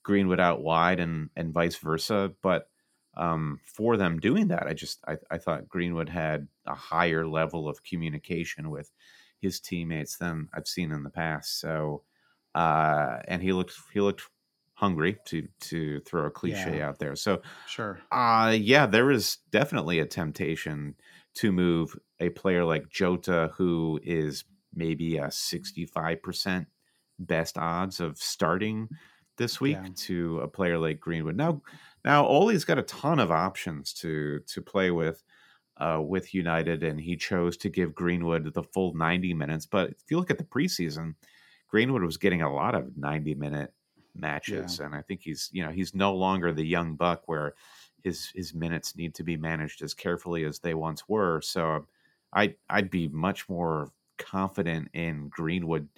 [0.02, 2.32] Greenwood out wide, and and vice versa.
[2.42, 2.68] But
[3.14, 7.68] um, for them doing that, I just I, I thought Greenwood had a higher level
[7.68, 8.92] of communication with
[9.40, 11.60] his teammates than I've seen in the past.
[11.60, 12.04] So,
[12.54, 14.28] uh, and he looked he looked
[14.74, 16.82] hungry to to throw a cliche Yeah.
[16.82, 17.16] out there.
[17.16, 18.02] So, Sure.
[18.10, 20.96] uh yeah, there is definitely a temptation
[21.34, 24.44] to move a player like Jota, who is
[24.74, 26.68] maybe a sixty-five percent
[27.18, 28.88] best odds of starting
[29.38, 29.94] this week, Yeah.
[29.94, 31.36] to a player like Greenwood.
[31.36, 31.62] Now,
[32.04, 35.22] now Ole's got a ton of options to to play with
[35.78, 39.66] uh, with United, and he chose to give Greenwood the full ninety minutes.
[39.66, 41.14] But if you look at the preseason,
[41.68, 43.72] Greenwood was getting a lot of ninety-minute
[44.14, 47.54] matches, and I think he's you know he's no longer the young buck where
[48.02, 51.40] his his minutes need to be managed as carefully as they once were.
[51.40, 51.86] So
[52.32, 55.88] I I'd be much more confident in Greenwood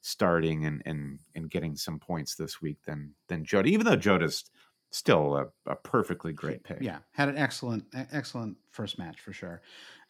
[0.00, 4.44] starting and and and getting some points this week than than Jota, even though Jota's
[4.92, 6.78] still a, a perfectly great pick.
[6.80, 9.62] Yeah, had an excellent, excellent first match for sure.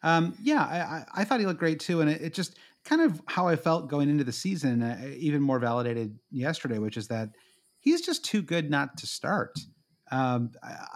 [0.03, 3.01] Um, yeah, I, I, I thought he looked great too, and it, it just kind
[3.01, 7.07] of how I felt going into the season, uh, even more validated yesterday, which is
[7.07, 7.29] that
[7.79, 9.57] he's just too good not to start.
[10.13, 10.51] Um,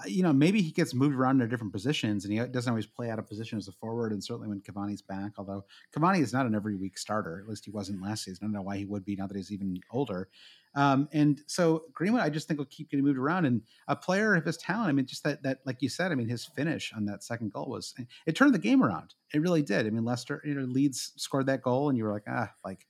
[0.05, 3.09] you know, maybe he gets moved around to different positions, and he doesn't always play
[3.09, 4.11] out of position as a forward.
[4.11, 7.65] And certainly when Cavani's back, although Cavani is not an every week starter, at least
[7.65, 8.43] he wasn't last season.
[8.43, 10.29] I don't know why he would be now that he's even older.
[10.75, 13.45] Um, and so Greenwood, I just think will keep getting moved around.
[13.45, 16.15] And a player of his talent, I mean, just that that like you said, I
[16.15, 17.95] mean, his finish on that second goal was
[18.27, 19.15] it turned the game around.
[19.33, 19.87] It really did.
[19.87, 22.85] I mean, Leicester, you know, Leeds scored that goal, and you were like, ah, like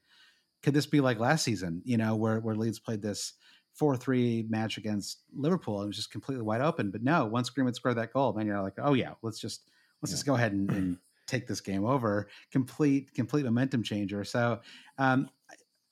[0.63, 1.81] could this be like last season?
[1.85, 3.33] You know, where where Leeds played this
[3.77, 6.91] four three match against Liverpool and it was just completely wide open.
[6.91, 9.69] But no, once Greenwood scored that goal, man, you're like, oh yeah, let's just
[10.01, 10.15] let's yeah.
[10.15, 10.97] just go ahead and, and,
[11.27, 12.27] take this game over.
[12.51, 14.23] Complete complete momentum changer.
[14.23, 14.59] So
[14.97, 15.29] um,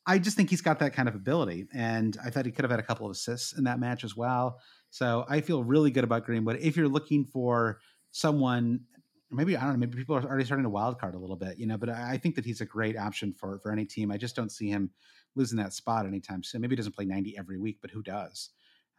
[0.06, 2.72] I just think he's got that kind of ability, and I thought he could have
[2.72, 4.60] had a couple of assists in that match as well.
[4.91, 6.60] So I feel really good about Greenwood.
[6.62, 7.80] If you're looking for
[8.12, 8.82] someone
[9.32, 9.80] maybe I don't know.
[9.80, 11.78] Maybe people are already starting to wild card a little bit, you know.
[11.78, 14.12] But I think that he's a great option for for any team.
[14.12, 14.91] I just don't see him
[15.36, 16.62] losing that spot anytime soon.
[16.62, 18.49] Maybe he doesn't play ninety every week, but who does?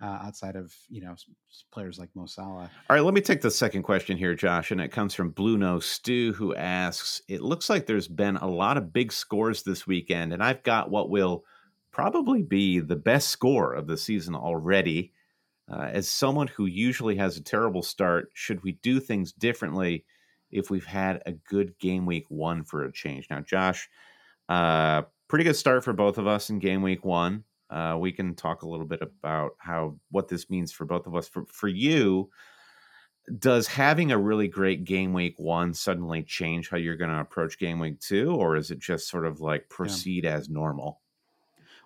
[0.02, 1.14] Uh, outside of you know
[1.72, 2.70] players like Mo Salah.
[2.90, 5.56] All right, let me take the second question here, Josh, and it comes from Blue
[5.56, 9.86] Nose Stew, who asks: It looks like there's been a lot of big scores this
[9.86, 11.44] weekend, and I've got what will
[11.92, 15.12] probably be the best score of the season already.
[15.68, 20.04] Uh, as someone who usually has a terrible start, should we do things differently
[20.50, 23.26] if we've had a good game week one for a change.
[23.30, 23.88] Now, Josh,
[24.48, 27.44] uh, pretty good start for both of us in game week one.
[27.68, 31.16] Uh, we can talk a little bit about how what this means for both of
[31.16, 31.28] us.
[31.28, 32.30] For for you,
[33.38, 37.58] does having a really great game week one suddenly change how you're going to approach
[37.58, 40.34] game week two, or is it just sort of like proceed yeah.
[40.34, 41.00] as normal?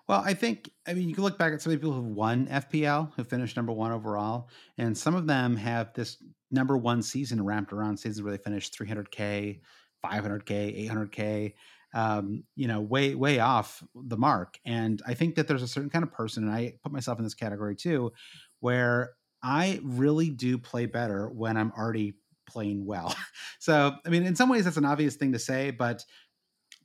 [0.07, 2.15] Well, I think I mean you can look back at some of the people who've
[2.15, 6.17] won FPL, who finished number one overall, and some of them have this
[6.51, 9.61] number one season wrapped around seasons where they finished 300k,
[10.05, 11.53] 500k, 800k,
[11.93, 14.57] um, you know, way way off the mark.
[14.65, 17.23] And I think that there's a certain kind of person, and I put myself in
[17.23, 18.11] this category too,
[18.59, 19.11] where
[19.43, 22.15] I really do play better when I'm already
[22.47, 23.15] playing well.
[23.59, 26.03] so, I mean, in some ways, that's an obvious thing to say, but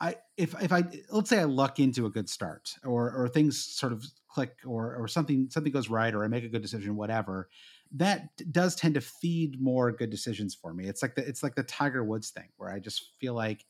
[0.01, 3.65] I if if I let's say I luck into a good start or or things
[3.65, 6.97] sort of click or or something something goes right or I make a good decision,
[6.97, 7.49] whatever
[7.93, 10.87] that does tend to feed more good decisions for me.
[10.87, 13.65] It's like the it's like the Tiger Woods thing where I just feel like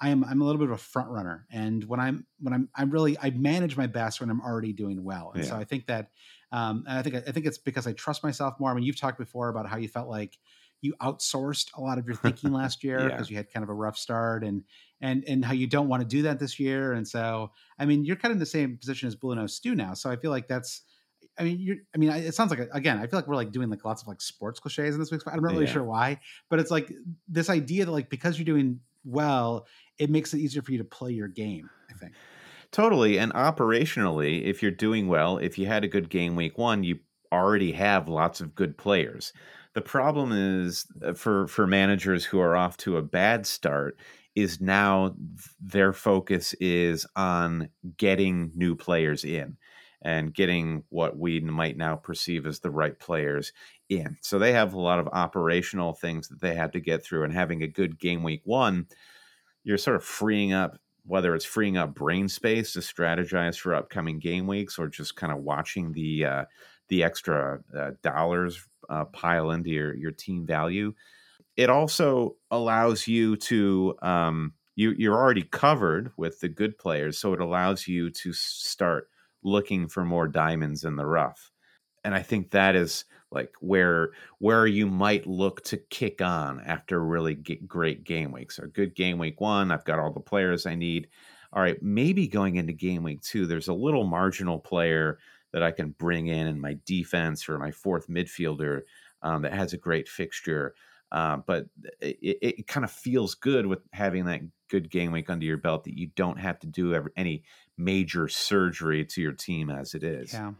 [0.00, 2.68] I am I'm a little bit of a front runner, and when I'm when I'm
[2.74, 5.50] I'm really I manage my best when I'm already doing well, and yeah.
[5.50, 6.10] so I think that
[6.52, 8.70] um, I think I think it's because I trust myself more.
[8.70, 10.38] I mean, you've talked before about how you felt like
[10.80, 13.34] you outsourced a lot of your thinking last year because yeah.
[13.34, 14.64] you had kind of a rough start, and
[15.00, 18.04] and and how you don't want to do that this year, and so I mean,
[18.04, 20.30] you're kind of in the same position as Blue Nose Stew now, so I feel
[20.30, 20.82] like that's
[21.38, 23.70] I mean, you're, I mean, it sounds like again, I feel like we're like doing
[23.70, 25.24] like lots of like sports cliches in this week's.
[25.26, 25.72] I'm not really yeah.
[25.72, 26.92] sure why, but it's like
[27.28, 29.66] this idea that like because you're doing well,
[30.00, 31.70] it makes it easier for you to play your game.
[31.90, 32.14] I think
[32.72, 36.82] totally, and operationally, if you're doing well, if you had a good game week one,
[36.82, 36.98] you
[37.32, 39.32] already have lots of good players.
[39.74, 43.98] The problem is uh, for for managers who are off to a bad start
[44.34, 45.14] is now
[45.60, 49.56] their focus is on getting new players in
[50.02, 53.52] and getting what we might now perceive as the right players
[53.88, 54.16] in.
[54.22, 57.32] So they have a lot of operational things that they have to get through, and
[57.32, 58.86] having a good game week one,
[59.64, 64.18] you're sort of freeing up whether it's freeing up brain space to strategize for upcoming
[64.18, 66.44] game weeks or just kind of watching the uh,
[66.88, 70.92] the extra uh, dollars uh, pile into your your team value.
[71.56, 77.32] It also allows you to um, you you're already covered with the good players, so
[77.32, 79.08] it allows you to start
[79.42, 81.50] looking for more diamonds in the rough.
[82.04, 86.96] And I think that is like where where you might look to kick on after
[86.96, 88.50] a really great game week.
[88.50, 91.08] So good game week one, I've got all the players I need.
[91.52, 95.18] All right, maybe going into game week two, there's a little marginal player
[95.52, 98.82] that I can bring in in my defense or my fourth midfielder
[99.22, 100.74] um, that has a great fixture.
[101.12, 101.66] Uh, but
[102.00, 105.82] it, it kind of feels good with having that good game week under your belt
[105.84, 107.42] that you don't have to do any
[107.76, 110.32] major surgery to your team as it is.
[110.32, 110.52] Yeah,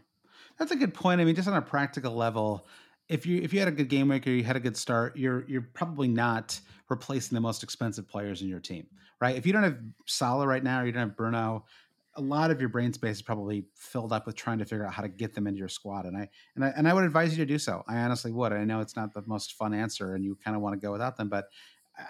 [0.61, 1.19] that's a good point.
[1.19, 2.67] I mean, just on a practical level,
[3.09, 5.17] if you if you had a good game week or you had a good start,
[5.17, 8.85] you're you're probably not replacing the most expensive players in your team,
[9.19, 9.35] right?
[9.35, 11.65] If you don't have Salah right now or you don't have Bruno,
[12.13, 14.93] a lot of your brain space is probably filled up with trying to figure out
[14.93, 16.05] how to get them into your squad.
[16.05, 17.83] And I and I and I would advise you to do so.
[17.87, 18.53] I honestly would.
[18.53, 20.91] I know it's not the most fun answer, and you kind of want to go
[20.91, 21.45] without them, but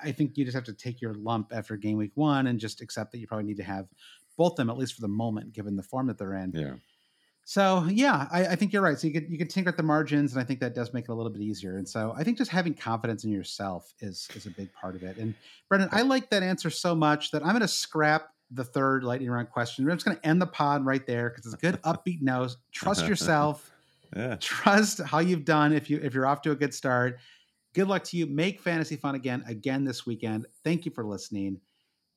[0.03, 2.82] I think you just have to take your lump after game week one and just
[2.82, 3.88] accept that you probably need to have
[4.38, 6.52] both them at least for the moment, given the form that they're in.
[6.53, 6.73] Yeah.
[7.52, 8.98] So yeah, I, I, think you're right.
[8.98, 11.03] So you could you could tinker at the margins, and I think that does make
[11.03, 11.76] it a little bit easier.
[11.76, 15.03] And so I think just having confidence in yourself is is a big part of
[15.03, 15.18] it.
[15.18, 15.36] And
[15.68, 19.30] Brendan, I like that answer so much that I'm going to scrap the third lightning
[19.30, 19.84] round question.
[19.84, 22.56] I'm just going to end the pod right there because it's a good upbeat note.
[22.72, 23.69] Trust yourself.
[24.15, 24.38] yeah.
[24.40, 27.19] Trust how you've done if you if you're off to a good start.
[27.73, 28.28] Good luck to you.
[28.28, 30.45] Make fantasy fun again again this weekend.
[30.64, 31.60] Thank you for listening.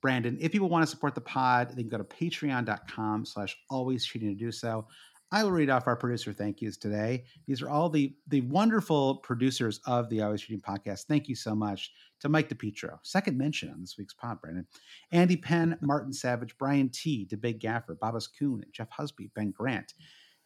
[0.00, 4.04] Brandon, if people want to support the pod, they can go to patreon.com slash always
[4.04, 4.86] cheating to do so.
[5.34, 7.24] I will read off our producer thank yous today.
[7.48, 11.06] These are all the the wonderful producers of the Always Cheating podcast.
[11.06, 11.90] Thank you so much
[12.20, 14.64] to Mike DePietro, second mention on this week's pod, Brandon.
[15.10, 19.94] Andy Penn, Martin Savage, Brian T, to Big Gaffer, Babas Kuhn, Jeff Husby, Ben Grant,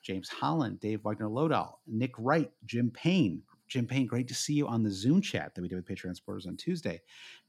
[0.00, 3.42] James Holland, Dave Wagner Lodahl, Nick Wright, Jim Payne.
[3.68, 6.16] Jim Payne, great to see you on the Zoom chat that we did with Patreon
[6.16, 7.00] supporters on Tuesday.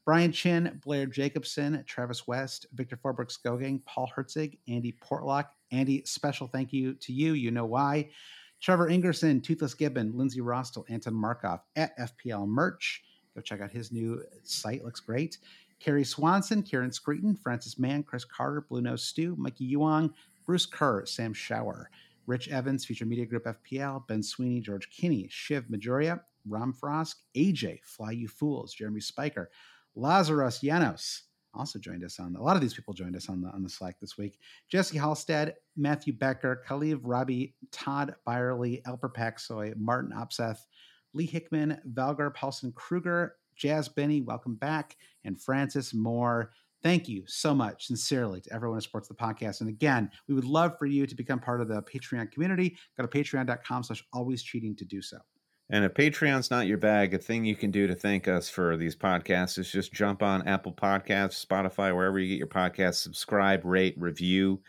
[0.05, 5.45] Brian Chin, Blair Jacobson, Travis West, Victor Forbrooks Skoging, Paul Herzig, Andy Portlock.
[5.71, 7.33] Andy, special thank you to you.
[7.33, 8.09] You know why.
[8.61, 13.03] Trevor Ingerson, Toothless Gibbon, Lindsay Rostel, Anton Markov at FPL Merch.
[13.35, 14.83] Go check out his new site.
[14.83, 15.37] Looks great.
[15.79, 20.11] Carrie Swanson, Karen Screeton, Francis Mann, Chris Carter, Blue Nose Stew, Mikey Yuang,
[20.45, 21.89] Bruce Kerr, Sam Shower,
[22.29, 27.79] Rich Evans, Future Media Group FPL, Ben Sweeney, George Kinney, Shiv Majoria, Ram Frost, AJ,
[27.83, 29.49] Fly You Fools, Jeremy Spiker,
[29.95, 31.21] Lazarus Yanos
[31.55, 33.69] also joined us on a lot of these people joined us on the on the
[33.69, 34.37] Slack this week.
[34.69, 40.59] Jesse Halstead, Matthew Becker, Khalif Rabi, Todd Byerly, Elper Paxoy, Martin Opseth,
[41.15, 46.51] Lee Hickman, Valgar Paulson Kruger, Jazz Benny, welcome back, and Francis Moore.
[46.81, 49.59] Thank you so much, sincerely, to everyone who supports the podcast.
[49.59, 52.77] And again, we would love for you to become part of the Patreon community.
[52.97, 55.17] Go to patreon.com slash always cheating to do so.
[55.71, 58.75] And if Patreon's not your bag, a thing you can do to thank us for
[58.75, 63.63] these podcasts is just jump on Apple Podcasts, Spotify, wherever you get your podcasts, subscribe,
[63.65, 64.59] rate, review.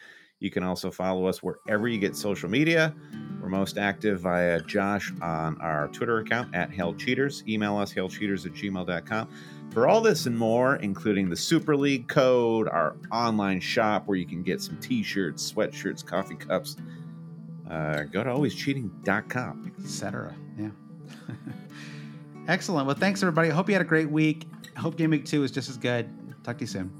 [0.41, 2.95] You can also follow us wherever you get social media.
[3.41, 7.45] We're most active via Josh on our Twitter account at Hell Cheaters.
[7.47, 9.29] Email us hellcheaters at gmail.com.
[9.71, 14.27] For all this and more, including the Super League code, our online shop where you
[14.27, 16.77] can get some t shirts, sweatshirts, coffee cups,
[17.71, 19.73] uh, go to alwayscheating.com.
[19.83, 20.35] Etc.
[20.59, 20.69] Yeah.
[22.49, 22.87] Excellent.
[22.87, 23.51] Well, thanks everybody.
[23.51, 24.49] I hope you had a great week.
[24.77, 26.11] I hope game week two is just as good.
[26.43, 27.00] Talk to you soon.